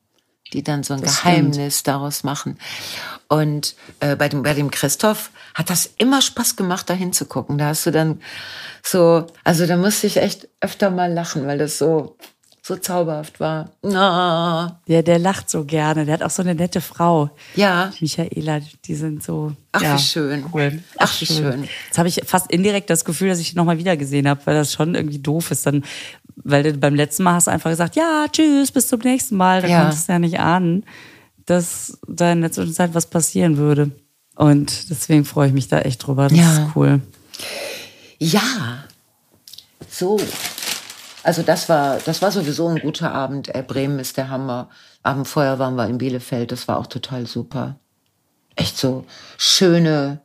[0.52, 1.88] Die dann so ein das Geheimnis stimmt.
[1.88, 2.58] daraus machen.
[3.28, 7.58] Und äh, bei, dem, bei dem Christoph hat das immer Spaß gemacht, da hinzugucken.
[7.58, 8.20] Da hast du dann
[8.84, 12.16] so, also da musste ich echt öfter mal lachen, weil das so
[12.66, 13.70] so zauberhaft war.
[13.82, 13.90] Oh.
[13.90, 16.04] Ja, der lacht so gerne.
[16.04, 17.30] Der hat auch so eine nette Frau.
[17.54, 17.92] Ja.
[18.00, 19.52] Michaela, die sind so.
[19.70, 20.44] Ach, ja, wie schön.
[20.52, 20.82] Cool.
[20.96, 21.36] Ach, Ach wie schön.
[21.36, 21.68] schön.
[21.86, 24.56] Jetzt habe ich fast indirekt das Gefühl, dass ich ihn nochmal wieder gesehen habe, weil
[24.56, 25.64] das schon irgendwie doof ist.
[25.64, 25.84] Dann,
[26.34, 29.62] weil du beim letzten Mal hast du einfach gesagt, ja, tschüss, bis zum nächsten Mal.
[29.62, 29.82] Da ja.
[29.82, 30.84] konntest du ja nicht ahnen,
[31.44, 33.92] dass da in der Zwischenzeit was passieren würde.
[34.34, 36.26] Und deswegen freue ich mich da echt drüber.
[36.26, 36.64] Das ja.
[36.64, 37.00] ist cool.
[38.18, 38.42] Ja.
[39.88, 40.18] So.
[41.26, 43.52] Also das war, das war sowieso ein guter Abend.
[43.52, 44.70] Äh, Bremen ist der Hammer.
[45.02, 46.52] Abend vorher waren wir in Bielefeld.
[46.52, 47.80] Das war auch total super.
[48.54, 49.04] Echt so
[49.36, 50.20] schöne,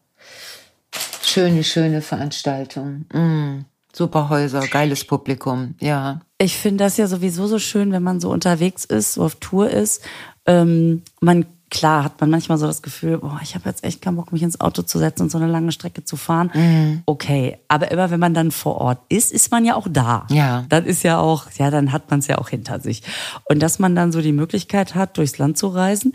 [1.23, 3.05] schöne, schöne Veranstaltung.
[3.11, 5.73] Mm, super Häuser, geiles Publikum.
[5.79, 6.21] Ja.
[6.37, 9.71] Ich finde das ja sowieso so schön, wenn man so unterwegs ist, so auf Tour
[9.71, 10.03] ist.
[10.45, 14.17] Ähm, man klar hat man manchmal so das Gefühl, boah, ich habe jetzt echt keinen
[14.17, 16.51] Bock, mich ins Auto zu setzen und so eine lange Strecke zu fahren.
[16.53, 17.01] Mhm.
[17.05, 20.27] Okay, aber immer wenn man dann vor Ort ist, ist man ja auch da.
[20.29, 20.65] Ja.
[20.69, 23.01] Dann ist ja auch, ja, dann hat man es ja auch hinter sich.
[23.49, 26.13] Und dass man dann so die Möglichkeit hat, durchs Land zu reisen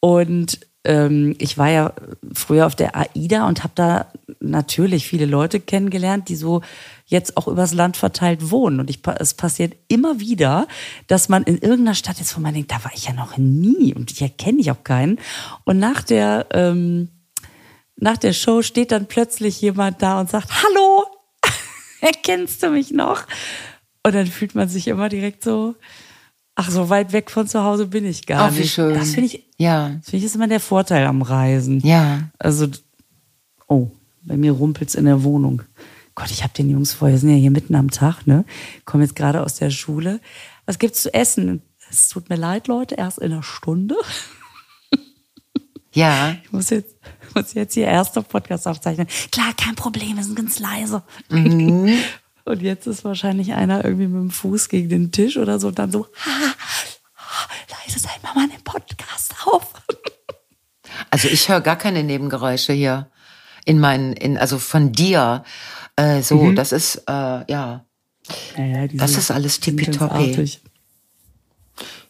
[0.00, 1.92] und ähm, ich war ja
[2.34, 4.06] früher auf der AIDA und habe da
[4.40, 6.62] natürlich viele Leute kennengelernt, die so
[7.12, 8.80] jetzt auch übers Land verteilt wohnen.
[8.80, 10.66] Und ich, es passiert immer wieder,
[11.06, 13.94] dass man in irgendeiner Stadt ist, wo man denkt, da war ich ja noch nie
[13.94, 15.18] und hier kenne ich auch keinen.
[15.64, 17.08] Und nach der, ähm,
[17.96, 21.04] nach der Show steht dann plötzlich jemand da und sagt, hallo,
[22.00, 23.22] erkennst du mich noch?
[24.04, 25.76] Und dann fühlt man sich immer direkt so,
[26.56, 28.72] ach, so weit weg von zu Hause bin ich gar Ach, nicht.
[28.74, 28.94] schön.
[28.94, 29.90] Das finde ich, Ja.
[29.90, 31.80] das finde ich ist immer der Vorteil am Reisen.
[31.86, 32.30] Ja.
[32.38, 32.66] Also,
[33.68, 33.88] oh,
[34.22, 35.62] bei mir rumpelt's in der Wohnung.
[36.14, 38.44] Gott, ich habe den Jungs vorher, sind ja hier mitten am Tag, ne?
[38.84, 40.20] Kommen jetzt gerade aus der Schule.
[40.66, 41.62] Was gibt's zu essen?
[41.90, 43.96] Es tut mir leid, Leute, erst in einer Stunde.
[45.92, 46.36] Ja.
[46.42, 46.96] Ich muss jetzt,
[47.34, 49.06] muss jetzt hier erster Podcast aufzeichnen.
[49.30, 51.02] Klar, kein Problem, wir sind ganz leise.
[51.28, 51.92] Mhm.
[52.44, 55.78] Und jetzt ist wahrscheinlich einer irgendwie mit dem Fuß gegen den Tisch oder so und
[55.78, 56.54] dann so, ha,
[57.16, 59.72] ha, leise sein, Mama, den Podcast auf.
[61.08, 63.12] Also ich höre gar keine Nebengeräusche hier
[63.64, 65.44] in meinen, in, also von dir.
[65.96, 67.12] Äh, so, das ist, äh,
[67.50, 67.84] ja.
[68.56, 70.58] Ja, ja, die Das ist alles tippitoppi.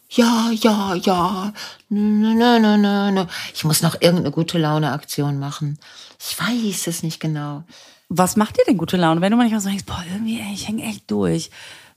[0.09, 1.53] Ja, ja, ja.
[1.89, 3.25] Nö, nö, nö, nö, nö.
[3.53, 5.79] Ich muss noch irgendeine gute Laune-Aktion machen.
[6.19, 7.63] Ich weiß es nicht genau.
[8.09, 10.67] Was macht dir denn gute Laune, wenn du manchmal so denkst, boah, irgendwie, ey, ich
[10.67, 11.49] hänge echt durch.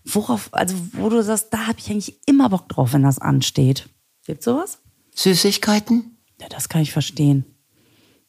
[0.05, 3.89] Worauf, also wo du sagst, da habe ich eigentlich immer Bock drauf, wenn das ansteht.
[4.25, 4.79] Gibt's sowas?
[5.15, 6.17] Süßigkeiten?
[6.41, 7.45] Ja, das kann ich verstehen.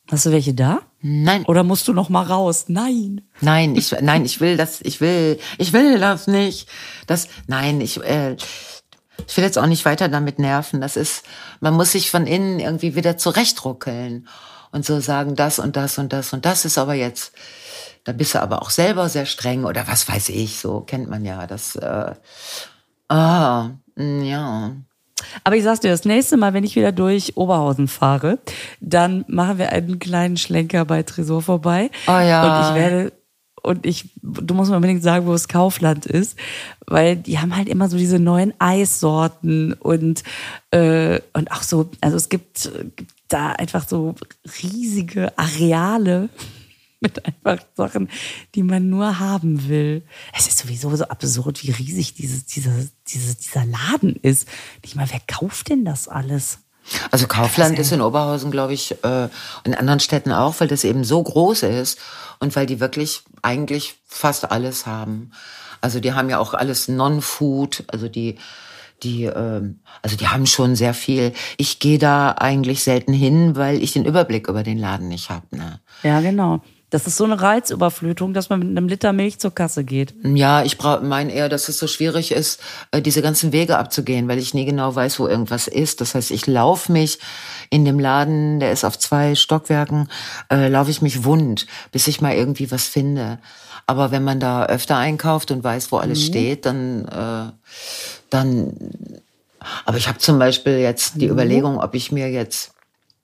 [0.10, 0.80] Hast du welche da?
[1.02, 1.46] Nein.
[1.46, 2.66] Oder musst du noch mal raus?
[2.68, 3.22] Nein.
[3.42, 6.70] Nein, ich, nein, ich will das, ich will, ich will das nicht.
[7.08, 8.38] Das, nein, ich, äh,
[9.28, 10.80] ich will jetzt auch nicht weiter damit nerven.
[10.80, 11.26] Das ist,
[11.60, 14.28] man muss sich von innen irgendwie wieder zurechtruckeln
[14.72, 17.34] und so sagen, das und das und das und das ist aber jetzt,
[18.06, 21.26] da bist du aber auch selber sehr streng oder was weiß ich, so kennt man
[21.26, 22.14] ja das, äh,
[23.10, 24.76] ah, mm, ja.
[25.44, 28.40] Aber ich sag's dir, das nächste Mal, wenn ich wieder durch Oberhausen fahre,
[28.80, 31.90] dann machen wir einen kleinen Schlenker bei Tresor vorbei.
[32.08, 32.44] Oh ja.
[32.44, 33.14] Und ich werde,
[33.64, 36.38] und ich, du musst mir unbedingt sagen, wo das Kaufland ist,
[36.86, 40.24] weil die haben halt immer so diese neuen Eissorten und,
[40.72, 44.16] äh, und auch so, also es gibt, gibt da einfach so
[44.64, 46.30] riesige Areale
[47.00, 48.10] mit einfach Sachen,
[48.56, 50.04] die man nur haben will.
[50.36, 54.48] Es ist sowieso so absurd, wie riesig dieses, dieses, dieses, dieser Laden ist.
[54.82, 56.60] Nicht mal, wer kauft denn das alles?
[57.12, 59.28] Also Kaufland ist in Oberhausen, glaube ich, äh,
[59.66, 62.00] in anderen Städten auch, weil das eben so groß ist
[62.40, 65.32] und weil die wirklich eigentlich fast alles haben.
[65.82, 68.38] Also die haben ja auch alles Non-Food, also die
[69.04, 71.34] die ähm, also die haben schon sehr viel.
[71.58, 75.56] Ich gehe da eigentlich selten hin, weil ich den Überblick über den Laden nicht habe.
[75.56, 75.80] Ne?
[76.02, 76.62] Ja, genau.
[76.90, 80.14] Das ist so eine Reizüberflutung, dass man mit einem Liter Milch zur Kasse geht.
[80.24, 84.40] Ja, ich meine eher, dass es so schwierig ist, äh, diese ganzen Wege abzugehen, weil
[84.40, 86.00] ich nie genau weiß, wo irgendwas ist.
[86.00, 87.20] Das heißt, ich laufe mich
[87.70, 90.08] in dem Laden, der ist auf zwei Stockwerken,
[90.50, 93.40] äh, laufe ich mich wund, bis ich mal irgendwie was finde.
[93.86, 97.52] Aber wenn man da öfter einkauft und weiß, wo alles steht, dann, äh,
[98.30, 98.74] dann.
[99.86, 102.72] Aber ich habe zum Beispiel jetzt die Überlegung, ob ich mir jetzt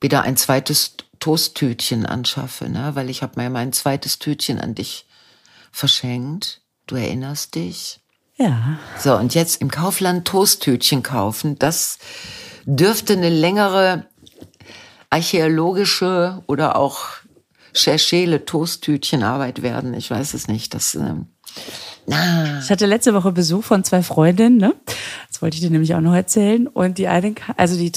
[0.01, 2.91] wieder ein zweites Toasttütchen anschaffe, ne?
[2.95, 5.05] weil ich habe mir mein zweites Tütchen an dich
[5.71, 6.59] verschenkt.
[6.85, 8.01] Du erinnerst dich?
[8.35, 8.77] Ja.
[8.99, 11.97] So, und jetzt im Kaufland Toasttütchen kaufen, das
[12.65, 14.05] dürfte eine längere
[15.09, 17.05] archäologische oder auch
[17.73, 19.93] Cherchele Toasttütchenarbeit werden.
[19.93, 20.73] Ich weiß es nicht.
[20.73, 21.27] Das, ähm,
[22.07, 24.75] na, Ich hatte letzte Woche Besuch von zwei Freundinnen, ne?
[25.29, 26.67] Das wollte ich dir nämlich auch noch erzählen.
[26.67, 27.91] Und die eine, also die,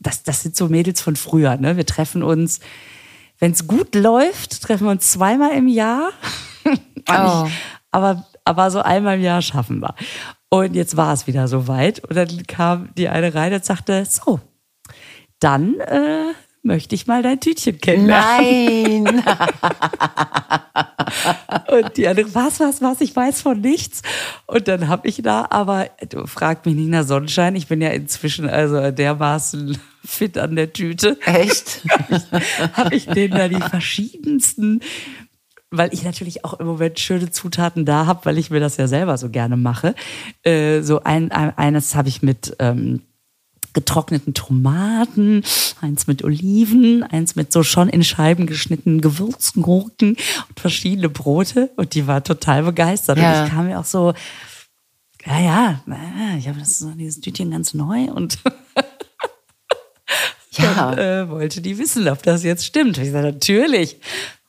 [0.00, 1.76] das, das sind so Mädels von früher, ne?
[1.76, 2.60] Wir treffen uns,
[3.38, 6.10] wenn es gut läuft, treffen wir uns zweimal im Jahr.
[7.06, 7.46] Oh.
[7.90, 9.94] aber, aber so einmal im Jahr schaffen wir.
[10.48, 12.00] Und jetzt war es wieder soweit.
[12.02, 14.40] Und dann kam die eine rein und sagte, so,
[15.38, 19.04] dann äh, möchte ich mal dein Tütchen kennenlernen.
[19.04, 19.24] nein.
[21.70, 24.02] Und die andere, was, was, was, ich weiß von nichts.
[24.46, 28.48] Und dann habe ich da, aber du frag mich Nina Sonnenschein, ich bin ja inzwischen
[28.48, 31.18] also dermaßen fit an der Tüte.
[31.24, 31.82] Echt?
[32.72, 34.80] habe ich denen da die verschiedensten,
[35.70, 38.86] weil ich natürlich auch im Moment schöne Zutaten da habe, weil ich mir das ja
[38.86, 39.94] selber so gerne mache.
[40.42, 43.02] Äh, so ein, ein eines habe ich mit ähm,
[43.74, 45.42] getrockneten Tomaten,
[45.80, 50.16] eins mit Oliven, eins mit so schon in Scheiben geschnittenen Gewürzgurken
[50.48, 51.70] und verschiedene Brote.
[51.76, 53.18] Und die war total begeistert.
[53.18, 53.40] Ja.
[53.40, 54.14] Und ich kam mir auch so,
[55.26, 55.80] ja, ja,
[56.38, 58.38] ich habe das so dieses Tütchen ganz neu und
[60.58, 60.94] Ja.
[60.94, 62.98] Dann äh, wollte die wissen, ob das jetzt stimmt.
[62.98, 63.98] Ich sage, natürlich.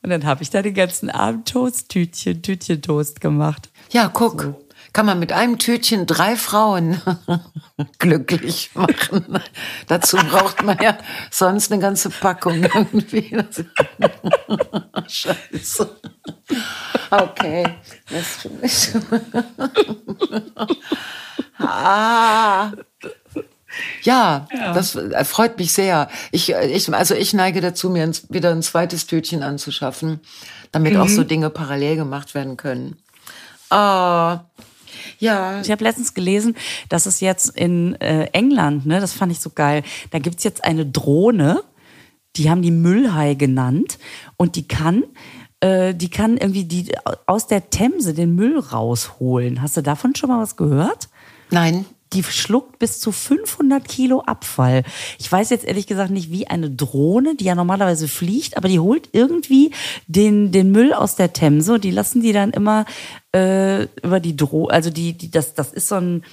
[0.02, 3.70] Und dann habe ich da den ganzen Abend Toast-Tütchen, Tütchen-Toast gemacht.
[3.90, 4.54] Ja, guck.
[4.96, 7.02] Kann man mit einem Tütchen drei Frauen
[7.98, 9.40] glücklich machen.
[9.88, 10.96] Dazu braucht man ja
[11.30, 13.36] sonst eine ganze Packung irgendwie.
[15.06, 15.96] Scheiße.
[17.10, 17.66] Okay.
[18.08, 18.94] Das
[21.58, 22.72] ah.
[24.00, 26.08] Ja, ja, das freut mich sehr.
[26.32, 30.20] Ich, ich, also ich neige dazu, mir wieder ein zweites Tütchen anzuschaffen,
[30.72, 31.00] damit mhm.
[31.02, 32.96] auch so Dinge parallel gemacht werden können.
[33.68, 34.46] Ah,
[35.18, 35.60] ja.
[35.60, 36.56] Ich habe letztens gelesen,
[36.88, 40.64] dass es jetzt in äh, England, ne, das fand ich so geil, da gibt's jetzt
[40.64, 41.62] eine Drohne,
[42.36, 43.98] die haben die Müllhai genannt
[44.36, 45.04] und die kann
[45.60, 46.92] äh, die kann irgendwie die
[47.26, 49.62] aus der Themse den Müll rausholen.
[49.62, 51.08] Hast du davon schon mal was gehört?
[51.50, 54.82] Nein die schluckt bis zu 500 Kilo Abfall.
[55.18, 58.80] Ich weiß jetzt ehrlich gesagt nicht, wie eine Drohne, die ja normalerweise fliegt, aber die
[58.80, 59.72] holt irgendwie
[60.06, 62.86] den, den Müll aus der Themse die lassen die dann immer
[63.34, 66.24] äh, über die Drohne, also die, die, das, das ist so ein,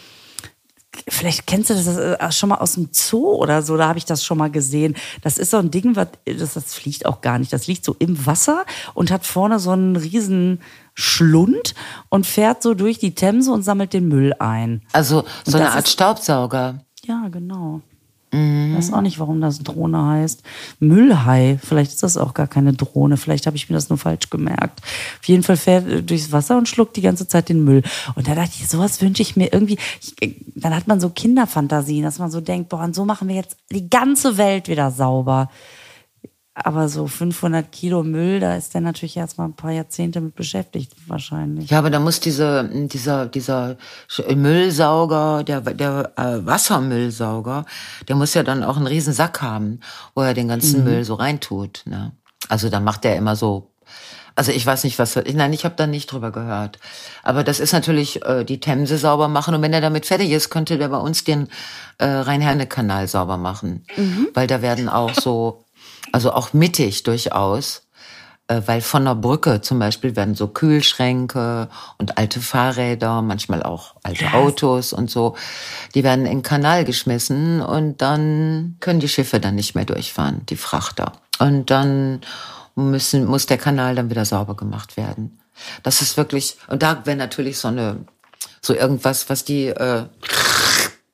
[1.07, 4.05] Vielleicht kennst du das äh, schon mal aus dem Zoo oder so, da habe ich
[4.05, 4.95] das schon mal gesehen.
[5.21, 7.51] Das ist so ein Ding, was, das, das fliegt auch gar nicht.
[7.51, 10.61] Das liegt so im Wasser und hat vorne so einen riesen
[10.93, 11.73] Schlund
[12.09, 14.83] und fährt so durch die Themse und sammelt den Müll ein.
[14.93, 16.85] Also so eine Art ist, Staubsauger.
[17.05, 17.81] Ja, genau.
[18.33, 18.71] Mhm.
[18.71, 20.43] Ich weiß auch nicht, warum das Drohne heißt.
[20.79, 21.59] Müllhai.
[21.63, 23.17] Vielleicht ist das auch gar keine Drohne.
[23.17, 24.81] Vielleicht habe ich mir das nur falsch gemerkt.
[25.19, 27.83] Auf jeden Fall fährt er durchs Wasser und schluckt die ganze Zeit den Müll.
[28.15, 29.77] Und da dachte ich, sowas wünsche ich mir irgendwie.
[30.19, 33.35] Ich, dann hat man so Kinderfantasien, dass man so denkt, boah, und so machen wir
[33.35, 35.49] jetzt die ganze Welt wieder sauber.
[36.55, 40.93] Aber so 500 Kilo Müll, da ist der natürlich erstmal ein paar Jahrzehnte mit beschäftigt,
[41.07, 41.71] wahrscheinlich.
[41.71, 43.77] Ja, aber da muss diese, dieser, dieser
[44.35, 47.65] Müllsauger, der, der äh, Wassermüllsauger,
[48.07, 49.79] der muss ja dann auch einen riesen Sack haben,
[50.13, 50.85] wo er den ganzen mhm.
[50.85, 51.83] Müll so reintut.
[51.85, 52.11] Ne?
[52.49, 53.73] Also dann macht er immer so
[54.35, 55.15] also ich weiß nicht, was.
[55.15, 56.79] Nein, ich habe da nicht drüber gehört.
[57.21, 59.53] Aber das ist natürlich äh, die Themse sauber machen.
[59.53, 61.49] Und wenn er damit fertig ist, könnte der bei uns den
[61.99, 63.85] äh, Rhein-Herne-Kanal sauber machen.
[63.95, 64.29] Mhm.
[64.33, 65.62] Weil da werden auch so
[66.11, 67.83] also auch mittig durchaus,
[68.47, 73.95] äh, weil von der Brücke zum Beispiel werden so Kühlschränke und alte Fahrräder, manchmal auch
[74.03, 74.33] alte Krass.
[74.33, 75.35] Autos und so,
[75.95, 80.45] die werden in den Kanal geschmissen und dann können die Schiffe dann nicht mehr durchfahren,
[80.47, 81.13] die Frachter.
[81.39, 82.21] Und dann
[82.75, 85.39] müssen, muss der Kanal dann wieder sauber gemacht werden.
[85.83, 88.05] Das ist wirklich, und da wäre natürlich so eine,
[88.61, 90.05] so irgendwas, was die, äh,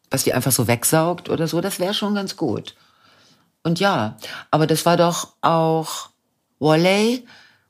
[0.10, 2.76] was die einfach so wegsaugt oder so, das wäre schon ganz gut.
[3.64, 4.18] Und ja,
[4.52, 6.10] aber das war doch auch
[6.60, 7.26] Wally.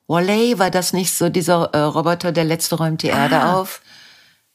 [0.08, 3.82] Wally, war das nicht so dieser äh, Roboter, der letzte räumt die Erde ah, auf?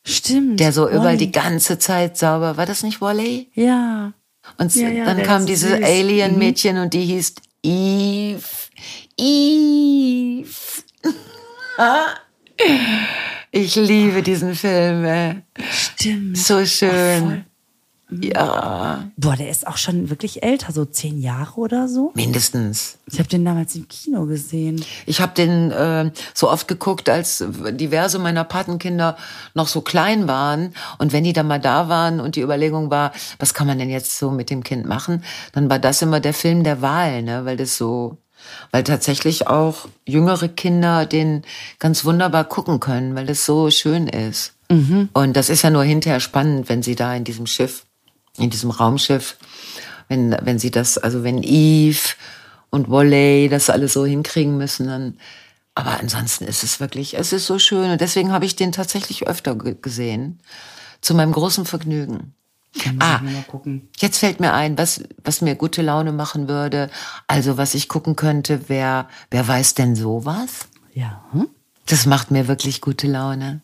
[0.05, 0.61] Stimmt.
[0.61, 2.57] Der so überall die ganze Zeit sauber.
[2.57, 3.51] War das nicht Wally?
[3.55, 4.13] Ja.
[4.59, 6.83] Und ja, ja, dann kam diese Alien-Mädchen mhm.
[6.83, 8.43] und die hieß Eve.
[9.17, 10.49] Eve.
[13.51, 15.05] ich liebe diesen Film.
[15.05, 15.43] Ey.
[15.71, 16.37] Stimmt.
[16.37, 17.47] So schön.
[18.11, 19.11] Ja.
[19.17, 22.13] Boah, der ist auch schon wirklich älter, so zehn Jahre oder so.
[22.15, 22.99] Mindestens.
[23.11, 24.85] Ich habe den damals im Kino gesehen.
[25.07, 29.17] Ich habe den äh, so oft geguckt, als diverse meiner Patenkinder
[29.55, 30.75] noch so klein waren.
[30.99, 33.91] Und wenn die dann mal da waren und die Überlegung war, was kann man denn
[33.91, 37.45] jetzt so mit dem Kind machen, dann war das immer der Film der Wahl, ne?
[37.45, 38.19] weil das so
[38.73, 41.43] weil tatsächlich auch jüngere Kinder den
[41.79, 44.53] ganz wunderbar gucken können, weil das so schön ist.
[44.71, 45.09] Mhm.
[45.13, 47.87] Und das ist ja nur hinterher spannend, wenn sie da in diesem Schiff
[48.39, 49.37] in diesem Raumschiff,
[50.09, 52.15] wenn, wenn sie das, also wenn Eve
[52.71, 55.19] und Wally das alles so hinkriegen müssen, dann,
[55.75, 59.27] aber ansonsten ist es wirklich, es ist so schön und deswegen habe ich den tatsächlich
[59.27, 60.41] öfter gesehen.
[61.01, 62.35] Zu meinem großen Vergnügen.
[62.99, 63.21] Ah,
[63.99, 66.91] jetzt fällt mir ein, was, was mir gute Laune machen würde.
[67.29, 70.69] Also, was ich gucken könnte, wer, wer weiß denn sowas?
[70.93, 71.25] Ja.
[71.33, 71.49] Hm?
[71.87, 73.61] Das macht mir wirklich gute Laune.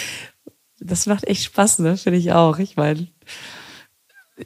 [0.80, 1.96] das macht echt Spaß, ne?
[1.96, 2.58] Finde ich auch.
[2.58, 3.08] Ich meine,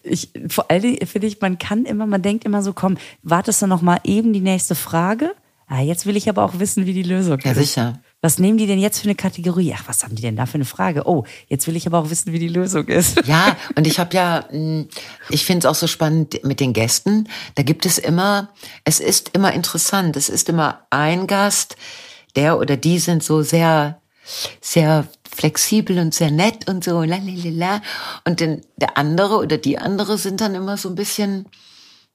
[0.03, 3.63] ich, vor allen Dingen finde ich, man kann immer, man denkt immer so, komm, wartest
[3.63, 5.35] du noch mal eben die nächste Frage?
[5.67, 7.45] Ah, jetzt will ich aber auch wissen, wie die Lösung ist.
[7.45, 8.01] Ja, sicher.
[8.21, 9.75] Was nehmen die denn jetzt für eine Kategorie?
[9.77, 11.07] Ach, was haben die denn da für eine Frage?
[11.07, 13.21] Oh, jetzt will ich aber auch wissen, wie die Lösung ist.
[13.27, 14.89] Ja, und ich habe ja, hm,
[15.31, 17.29] ich finde es auch so spannend mit den Gästen.
[17.55, 18.51] Da gibt es immer,
[18.85, 20.17] es ist immer interessant.
[20.17, 21.77] Es ist immer ein Gast,
[22.37, 24.01] der oder die sind so sehr,
[24.61, 27.83] sehr flexibel und sehr nett und so, lalalala.
[28.25, 31.47] Und den, der andere oder die andere sind dann immer so ein bisschen,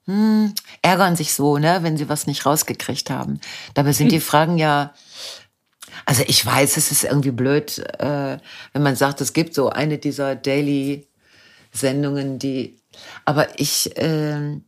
[0.06, 3.40] hm, ärgern sich so, ne, wenn sie was nicht rausgekriegt haben.
[3.74, 4.94] Dabei sind die Fragen ja,
[6.06, 8.38] also ich weiß, es ist irgendwie blöd, äh,
[8.72, 12.80] wenn man sagt, es gibt so eine dieser Daily-Sendungen, die,
[13.24, 14.60] aber ich, äh,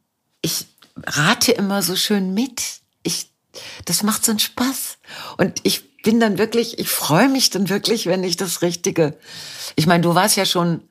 [0.43, 0.67] ich
[1.05, 2.63] rate immer so schön mit.
[3.03, 3.31] Ich,
[3.85, 4.99] das macht so einen Spaß.
[5.39, 9.15] Und ich bin dann wirklich, ich freue mich dann wirklich, wenn ich das Richtige.
[9.77, 10.83] Ich meine, du warst ja schon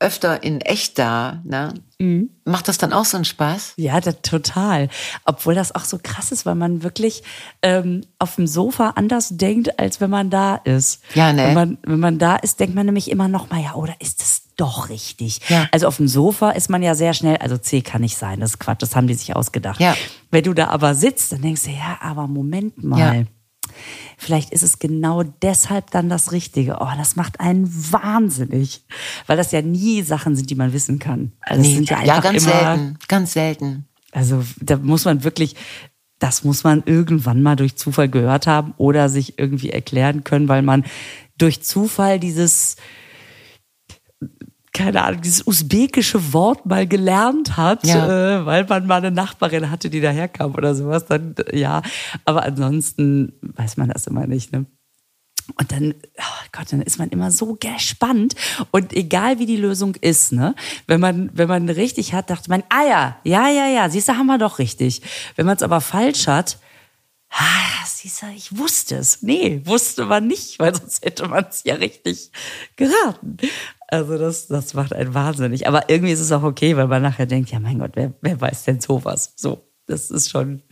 [0.00, 1.72] öfter in echt da, ne?
[1.98, 2.30] Mhm.
[2.44, 3.74] Macht das dann auch so einen Spaß?
[3.76, 4.88] Ja, das, total.
[5.24, 7.22] Obwohl das auch so krass ist, weil man wirklich
[7.62, 11.00] ähm, auf dem Sofa anders denkt, als wenn man da ist.
[11.14, 11.46] Ja, ne?
[11.46, 14.20] Wenn man, wenn man da ist, denkt man nämlich immer noch mal, ja, oder ist
[14.20, 15.40] das doch richtig?
[15.48, 15.68] Ja.
[15.70, 18.50] Also auf dem Sofa ist man ja sehr schnell, also C kann nicht sein, das
[18.50, 19.80] ist Quatsch, das haben die sich ausgedacht.
[19.80, 19.96] Ja.
[20.30, 23.16] Wenn du da aber sitzt, dann denkst du, ja, aber Moment mal.
[23.16, 23.24] Ja.
[24.16, 26.78] Vielleicht ist es genau deshalb dann das Richtige.
[26.80, 28.84] Oh, das macht einen wahnsinnig.
[29.26, 31.32] Weil das ja nie Sachen sind, die man wissen kann.
[31.40, 33.88] Also Nee, sind ja, ja, ganz immer, selten, ganz selten.
[34.12, 35.56] Also da muss man wirklich,
[36.18, 40.62] das muss man irgendwann mal durch Zufall gehört haben oder sich irgendwie erklären können, weil
[40.62, 40.84] man
[41.36, 42.76] durch Zufall dieses,
[44.74, 48.40] keine Ahnung, dieses usbekische Wort mal gelernt hat, Ja.
[48.40, 51.80] äh, weil man mal eine Nachbarin hatte, die daherkam oder sowas, dann äh, ja.
[52.24, 54.66] Aber ansonsten weiß man das immer nicht, ne?
[55.60, 58.34] Und dann, oh Gott, dann ist man immer so gespannt.
[58.70, 60.54] Und egal wie die Lösung ist, ne,
[60.86, 64.14] wenn man, wenn man richtig hat, dachte man, ah ja, ja, ja, ja, siehst du,
[64.14, 65.02] haben wir doch richtig.
[65.36, 66.58] Wenn man es aber falsch hat,
[67.36, 69.22] ah, siehst du, ich wusste es.
[69.22, 72.30] Nee, wusste man nicht, weil sonst hätte man es ja richtig
[72.76, 73.36] geraten.
[73.88, 75.66] Also das, das macht einen wahnsinnig.
[75.68, 78.40] Aber irgendwie ist es auch okay, weil man nachher denkt, ja mein Gott, wer, wer
[78.40, 79.32] weiß denn sowas?
[79.36, 80.62] So, das ist schon,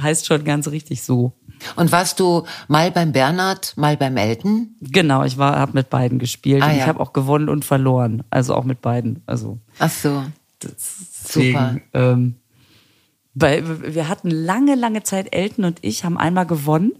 [0.00, 1.32] heißt schon ganz richtig so.
[1.74, 4.76] Und warst du mal beim Bernhard, mal beim Elton?
[4.80, 6.82] Genau, ich war, habe mit beiden gespielt Ah, und ja.
[6.82, 8.22] ich habe auch gewonnen und verloren.
[8.30, 9.22] Also auch mit beiden.
[9.26, 10.24] Also Ach so.
[10.62, 12.36] deswegen, ähm,
[13.40, 16.92] weil wir hatten lange, lange Zeit, Elton und ich haben einmal gewonnen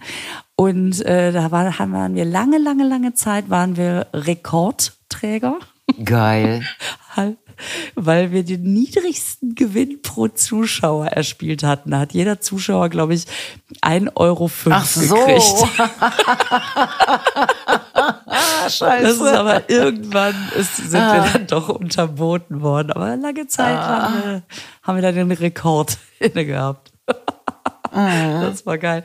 [0.56, 5.58] und äh, da war, haben waren wir lange, lange, lange Zeit waren wir Rekordträger,
[6.04, 6.62] Geil.
[7.94, 11.90] weil wir den niedrigsten Gewinn pro Zuschauer erspielt hatten.
[11.90, 13.24] Da hat jeder Zuschauer, glaube ich,
[13.82, 15.16] 1,05 Euro Ach so.
[15.16, 15.64] gekriegt.
[18.68, 19.02] Scheiße.
[19.02, 22.92] Das ist aber irgendwann ist, sind wir dann doch unterboten worden.
[22.92, 24.42] Aber lange Zeit haben, wir,
[24.82, 26.92] haben wir da den Rekord inne gehabt.
[27.90, 29.04] Das war geil.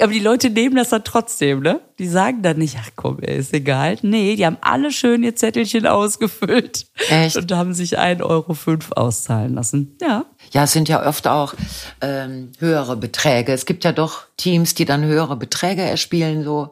[0.00, 1.80] Aber die Leute nehmen das dann trotzdem, ne?
[1.98, 3.96] Die sagen dann nicht, ach komm, ey, ist egal.
[4.02, 6.86] Nee, die haben alle schön ihr Zettelchen ausgefüllt.
[7.08, 7.36] Echt?
[7.36, 8.56] Und haben sich 1,05 Euro
[8.96, 9.96] auszahlen lassen.
[10.00, 10.24] Ja.
[10.52, 11.54] Ja, es sind ja oft auch
[12.00, 13.52] ähm, höhere Beträge.
[13.52, 16.70] Es gibt ja doch Teams, die dann höhere Beträge erspielen, so.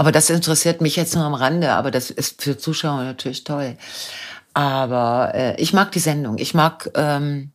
[0.00, 3.76] Aber das interessiert mich jetzt nur am Rande, aber das ist für Zuschauer natürlich toll.
[4.54, 6.38] Aber äh, ich mag die Sendung.
[6.38, 7.52] Ich mag, ähm,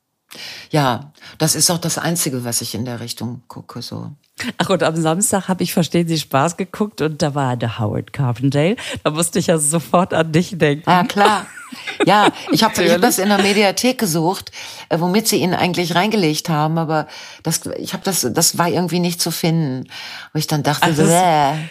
[0.70, 4.12] ja, das ist auch das Einzige, was ich in der Richtung gucke, so.
[4.60, 8.14] Ach, und am Samstag habe ich Verstehen Sie Spaß geguckt und da war der Howard
[8.14, 8.76] Carpendale.
[9.04, 10.88] Da musste ich ja sofort an dich denken.
[10.88, 11.48] Ja, klar.
[12.06, 14.52] Ja, ich habe hab das in der Mediathek gesucht,
[14.88, 17.08] äh, womit sie ihn eigentlich reingelegt haben, aber
[17.44, 19.90] das, ich habe das, das war irgendwie nicht zu finden.
[20.32, 21.68] Wo ich dann dachte, bäh.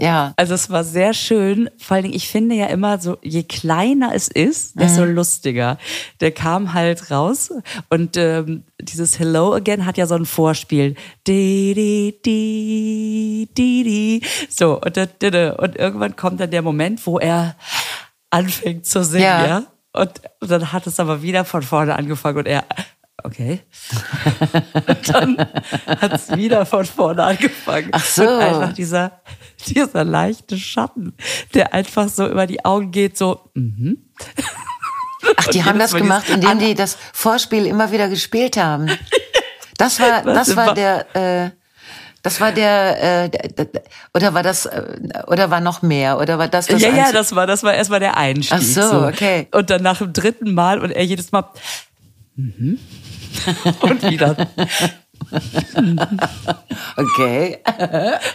[0.00, 1.68] Ja, Also es war sehr schön.
[1.76, 5.76] Vor allen Dingen, ich finde ja immer so, je kleiner es ist, desto lustiger.
[6.20, 7.50] Der kam halt raus
[7.90, 10.94] und ähm, dieses Hello Again hat ja so ein Vorspiel.
[11.26, 14.22] Di, di, di, di, di.
[14.48, 17.56] So, und, und irgendwann kommt dann der Moment, wo er
[18.30, 19.46] anfängt zu singen, ja.
[19.46, 19.62] Ja.
[19.92, 22.64] Und, und dann hat es aber wieder von vorne angefangen und er,
[23.24, 23.60] okay.
[24.86, 25.38] und dann
[25.86, 27.88] hat es wieder von vorne angefangen.
[27.92, 28.22] Ach so.
[28.22, 29.20] Und einfach dieser,
[29.66, 31.14] dieser leichte Schatten,
[31.54, 34.08] der einfach so über die Augen geht, so, mhm.
[35.36, 38.90] ach, die haben das gemacht, indem die das Vorspiel immer wieder gespielt haben.
[39.78, 41.50] Das war, das war der, äh,
[42.22, 44.82] das war der, äh, der, der, oder war das, äh,
[45.28, 47.16] oder war noch mehr, oder war das das ja, ja, Einzige?
[47.16, 48.58] das war, das war erstmal der Einstieg.
[48.58, 49.46] Ach so, okay.
[49.52, 51.44] Und dann nach dem dritten Mal und er jedes Mal,
[52.38, 52.78] mhm.
[53.80, 54.48] und wieder.
[56.96, 57.58] Okay.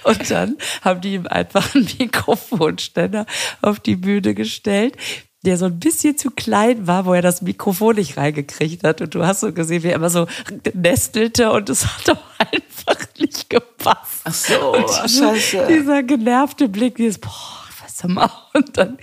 [0.03, 3.25] Und dann haben die ihm einfach einen Mikrofonständer
[3.61, 4.97] auf die Bühne gestellt,
[5.45, 9.01] der so ein bisschen zu klein war, wo er das Mikrofon nicht reingekriegt hat.
[9.01, 10.27] Und du hast so gesehen, wie er immer so
[10.73, 14.21] nestelte und es hat auch einfach nicht gepasst.
[14.25, 15.67] Ach so, und scheiße.
[15.67, 18.29] dieser genervte Blick, dieses, boah, was zum Maul.
[18.53, 18.97] Und dann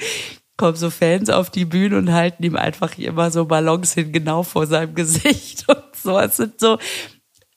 [0.61, 4.43] kommen so Fans auf die Bühne und halten ihm einfach immer so Ballons hin, genau
[4.43, 6.19] vor seinem Gesicht und so.
[6.19, 6.77] Es sind so,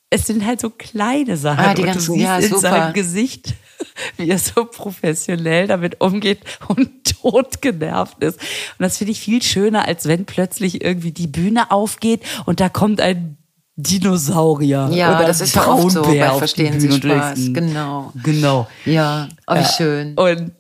[0.09, 1.65] es sind halt so kleine Sachen.
[1.65, 2.61] Ah, die und ganzen- du siehst ja, in super.
[2.61, 3.55] seinem Gesicht,
[4.17, 6.39] wie er so professionell damit umgeht
[6.69, 6.89] und
[7.21, 8.39] tot genervt ist.
[8.39, 12.69] Und das finde ich viel schöner, als wenn plötzlich irgendwie die Bühne aufgeht und da
[12.69, 13.37] kommt ein
[13.75, 14.89] Dinosaurier.
[14.93, 17.39] Ja, oder das ein ist ja oft so bei Verstehen Sie und du Spaß.
[17.51, 18.13] Genau.
[18.23, 18.67] Genau.
[18.85, 20.13] Ja, oh, wie schön.
[20.15, 20.51] Und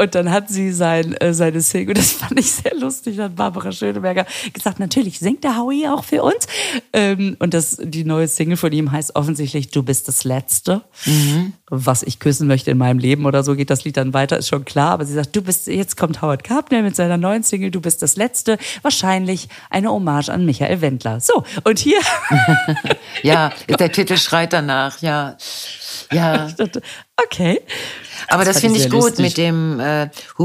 [0.00, 3.72] Und dann hat sie sein, äh, seine Single, das fand ich sehr lustig, hat Barbara
[3.72, 6.46] Schöneberger gesagt, natürlich singt der Howie auch für uns.
[6.92, 10.82] Ähm, und das, die neue Single von ihm heißt offensichtlich Du bist das Letzte.
[11.04, 11.52] Mhm.
[11.68, 14.48] Was ich küssen möchte in meinem Leben oder so geht das Lied dann weiter, ist
[14.48, 14.92] schon klar.
[14.92, 18.00] Aber sie sagt, du bist, jetzt kommt Howard Carpenter mit seiner neuen Single, Du bist
[18.00, 18.56] das Letzte.
[18.82, 21.18] Wahrscheinlich eine Hommage an Michael Wendler.
[21.18, 21.98] So, und hier.
[23.22, 25.36] ja, der Titel schreit danach, ja.
[26.12, 26.48] Ja.
[27.24, 27.60] okay.
[28.28, 29.24] Aber das, das finde ich gut lustig.
[29.24, 30.08] mit dem äh,
[30.38, 30.44] hu,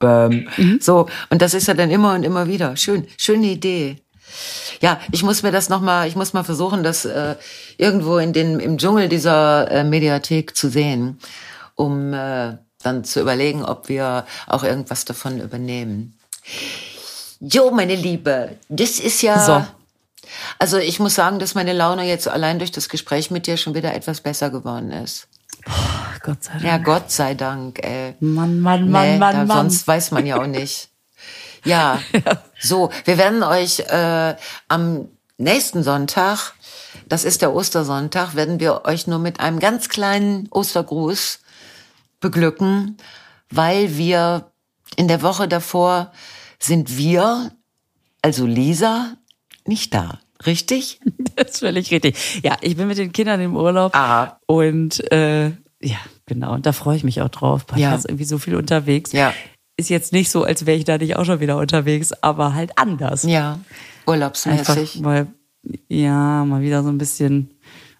[0.00, 0.78] mhm.
[0.80, 3.98] so und das ist ja dann immer und immer wieder schön, schöne Idee.
[4.80, 7.34] Ja, ich muss mir das noch mal, ich muss mal versuchen, das äh,
[7.78, 11.18] irgendwo in den im Dschungel dieser äh, Mediathek zu sehen,
[11.74, 16.16] um äh, dann zu überlegen, ob wir auch irgendwas davon übernehmen.
[17.40, 19.64] Jo, meine Liebe, das ist ja so.
[20.58, 23.74] Also ich muss sagen, dass meine Laune jetzt allein durch das Gespräch mit dir schon
[23.74, 25.28] wieder etwas besser geworden ist.
[25.64, 26.64] Boah, Gott sei Dank.
[26.64, 28.14] Ja, Gott sei Dank, ey.
[28.20, 29.56] Mann, Mann, Mann, nee, Mann, Mann.
[29.56, 30.90] Sonst weiß man ja auch nicht.
[31.64, 32.42] Ja, ja.
[32.60, 34.36] so, wir werden euch äh,
[34.68, 36.54] am nächsten Sonntag,
[37.08, 41.40] das ist der Ostersonntag, werden wir euch nur mit einem ganz kleinen Ostergruß
[42.20, 42.96] beglücken,
[43.50, 44.50] weil wir
[44.96, 46.12] in der Woche davor
[46.58, 47.52] sind wir,
[48.22, 49.16] also Lisa,
[49.68, 50.18] nicht da.
[50.44, 51.00] Richtig?
[51.36, 52.40] Das ist völlig richtig.
[52.42, 53.94] Ja, ich bin mit den Kindern im Urlaub.
[53.94, 54.40] Ah.
[54.46, 55.50] Und äh,
[55.80, 56.52] ja, genau.
[56.52, 57.64] Und da freue ich mich auch drauf.
[57.76, 57.94] Ich ja.
[57.94, 59.12] ist irgendwie so viel unterwegs.
[59.12, 59.32] Ja.
[59.76, 62.76] Ist jetzt nicht so, als wäre ich da nicht auch schon wieder unterwegs, aber halt
[62.76, 63.22] anders.
[63.22, 63.60] Ja,
[64.04, 64.68] urlaubsmäßig.
[64.68, 65.26] Einfach mal,
[65.86, 67.50] ja, mal wieder so ein bisschen,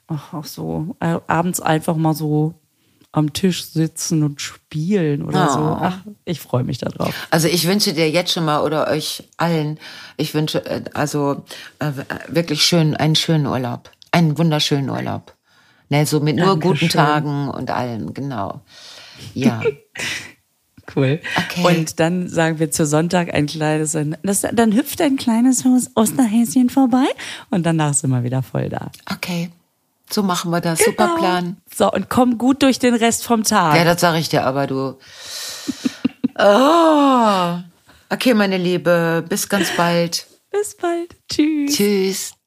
[0.08, 2.54] ach, auch so, äh, abends einfach mal so
[3.18, 5.52] am Tisch sitzen und spielen oder oh.
[5.52, 5.60] so.
[5.60, 7.14] Ach, ich freue mich darauf.
[7.30, 9.78] Also ich wünsche dir jetzt schon mal oder euch allen,
[10.16, 11.44] ich wünsche äh, also
[11.78, 11.92] äh,
[12.28, 15.34] wirklich schön einen schönen Urlaub, einen wunderschönen Urlaub.
[15.90, 16.88] Ne, so mit nur Dankeschön.
[16.88, 18.60] guten Tagen und allem, genau.
[19.34, 19.62] Ja.
[20.96, 21.20] Cool.
[21.36, 21.80] Okay.
[21.80, 25.62] Und dann sagen wir zu Sonntag ein kleines, das, dann hüpft ein kleines
[25.94, 27.04] Osterhäschen vorbei
[27.50, 28.90] und danach sind wir wieder voll da.
[29.12, 29.50] Okay.
[30.10, 30.78] So machen wir das.
[30.78, 30.90] Genau.
[30.90, 31.56] Super Plan.
[31.74, 33.76] So, und komm gut durch den Rest vom Tag.
[33.76, 34.98] Ja, das sage ich dir aber, du.
[36.38, 37.58] oh.
[38.10, 40.26] Okay, meine Liebe, bis ganz bald.
[40.50, 41.14] Bis bald.
[41.28, 41.74] Tschüss.
[41.74, 42.37] Tschüss.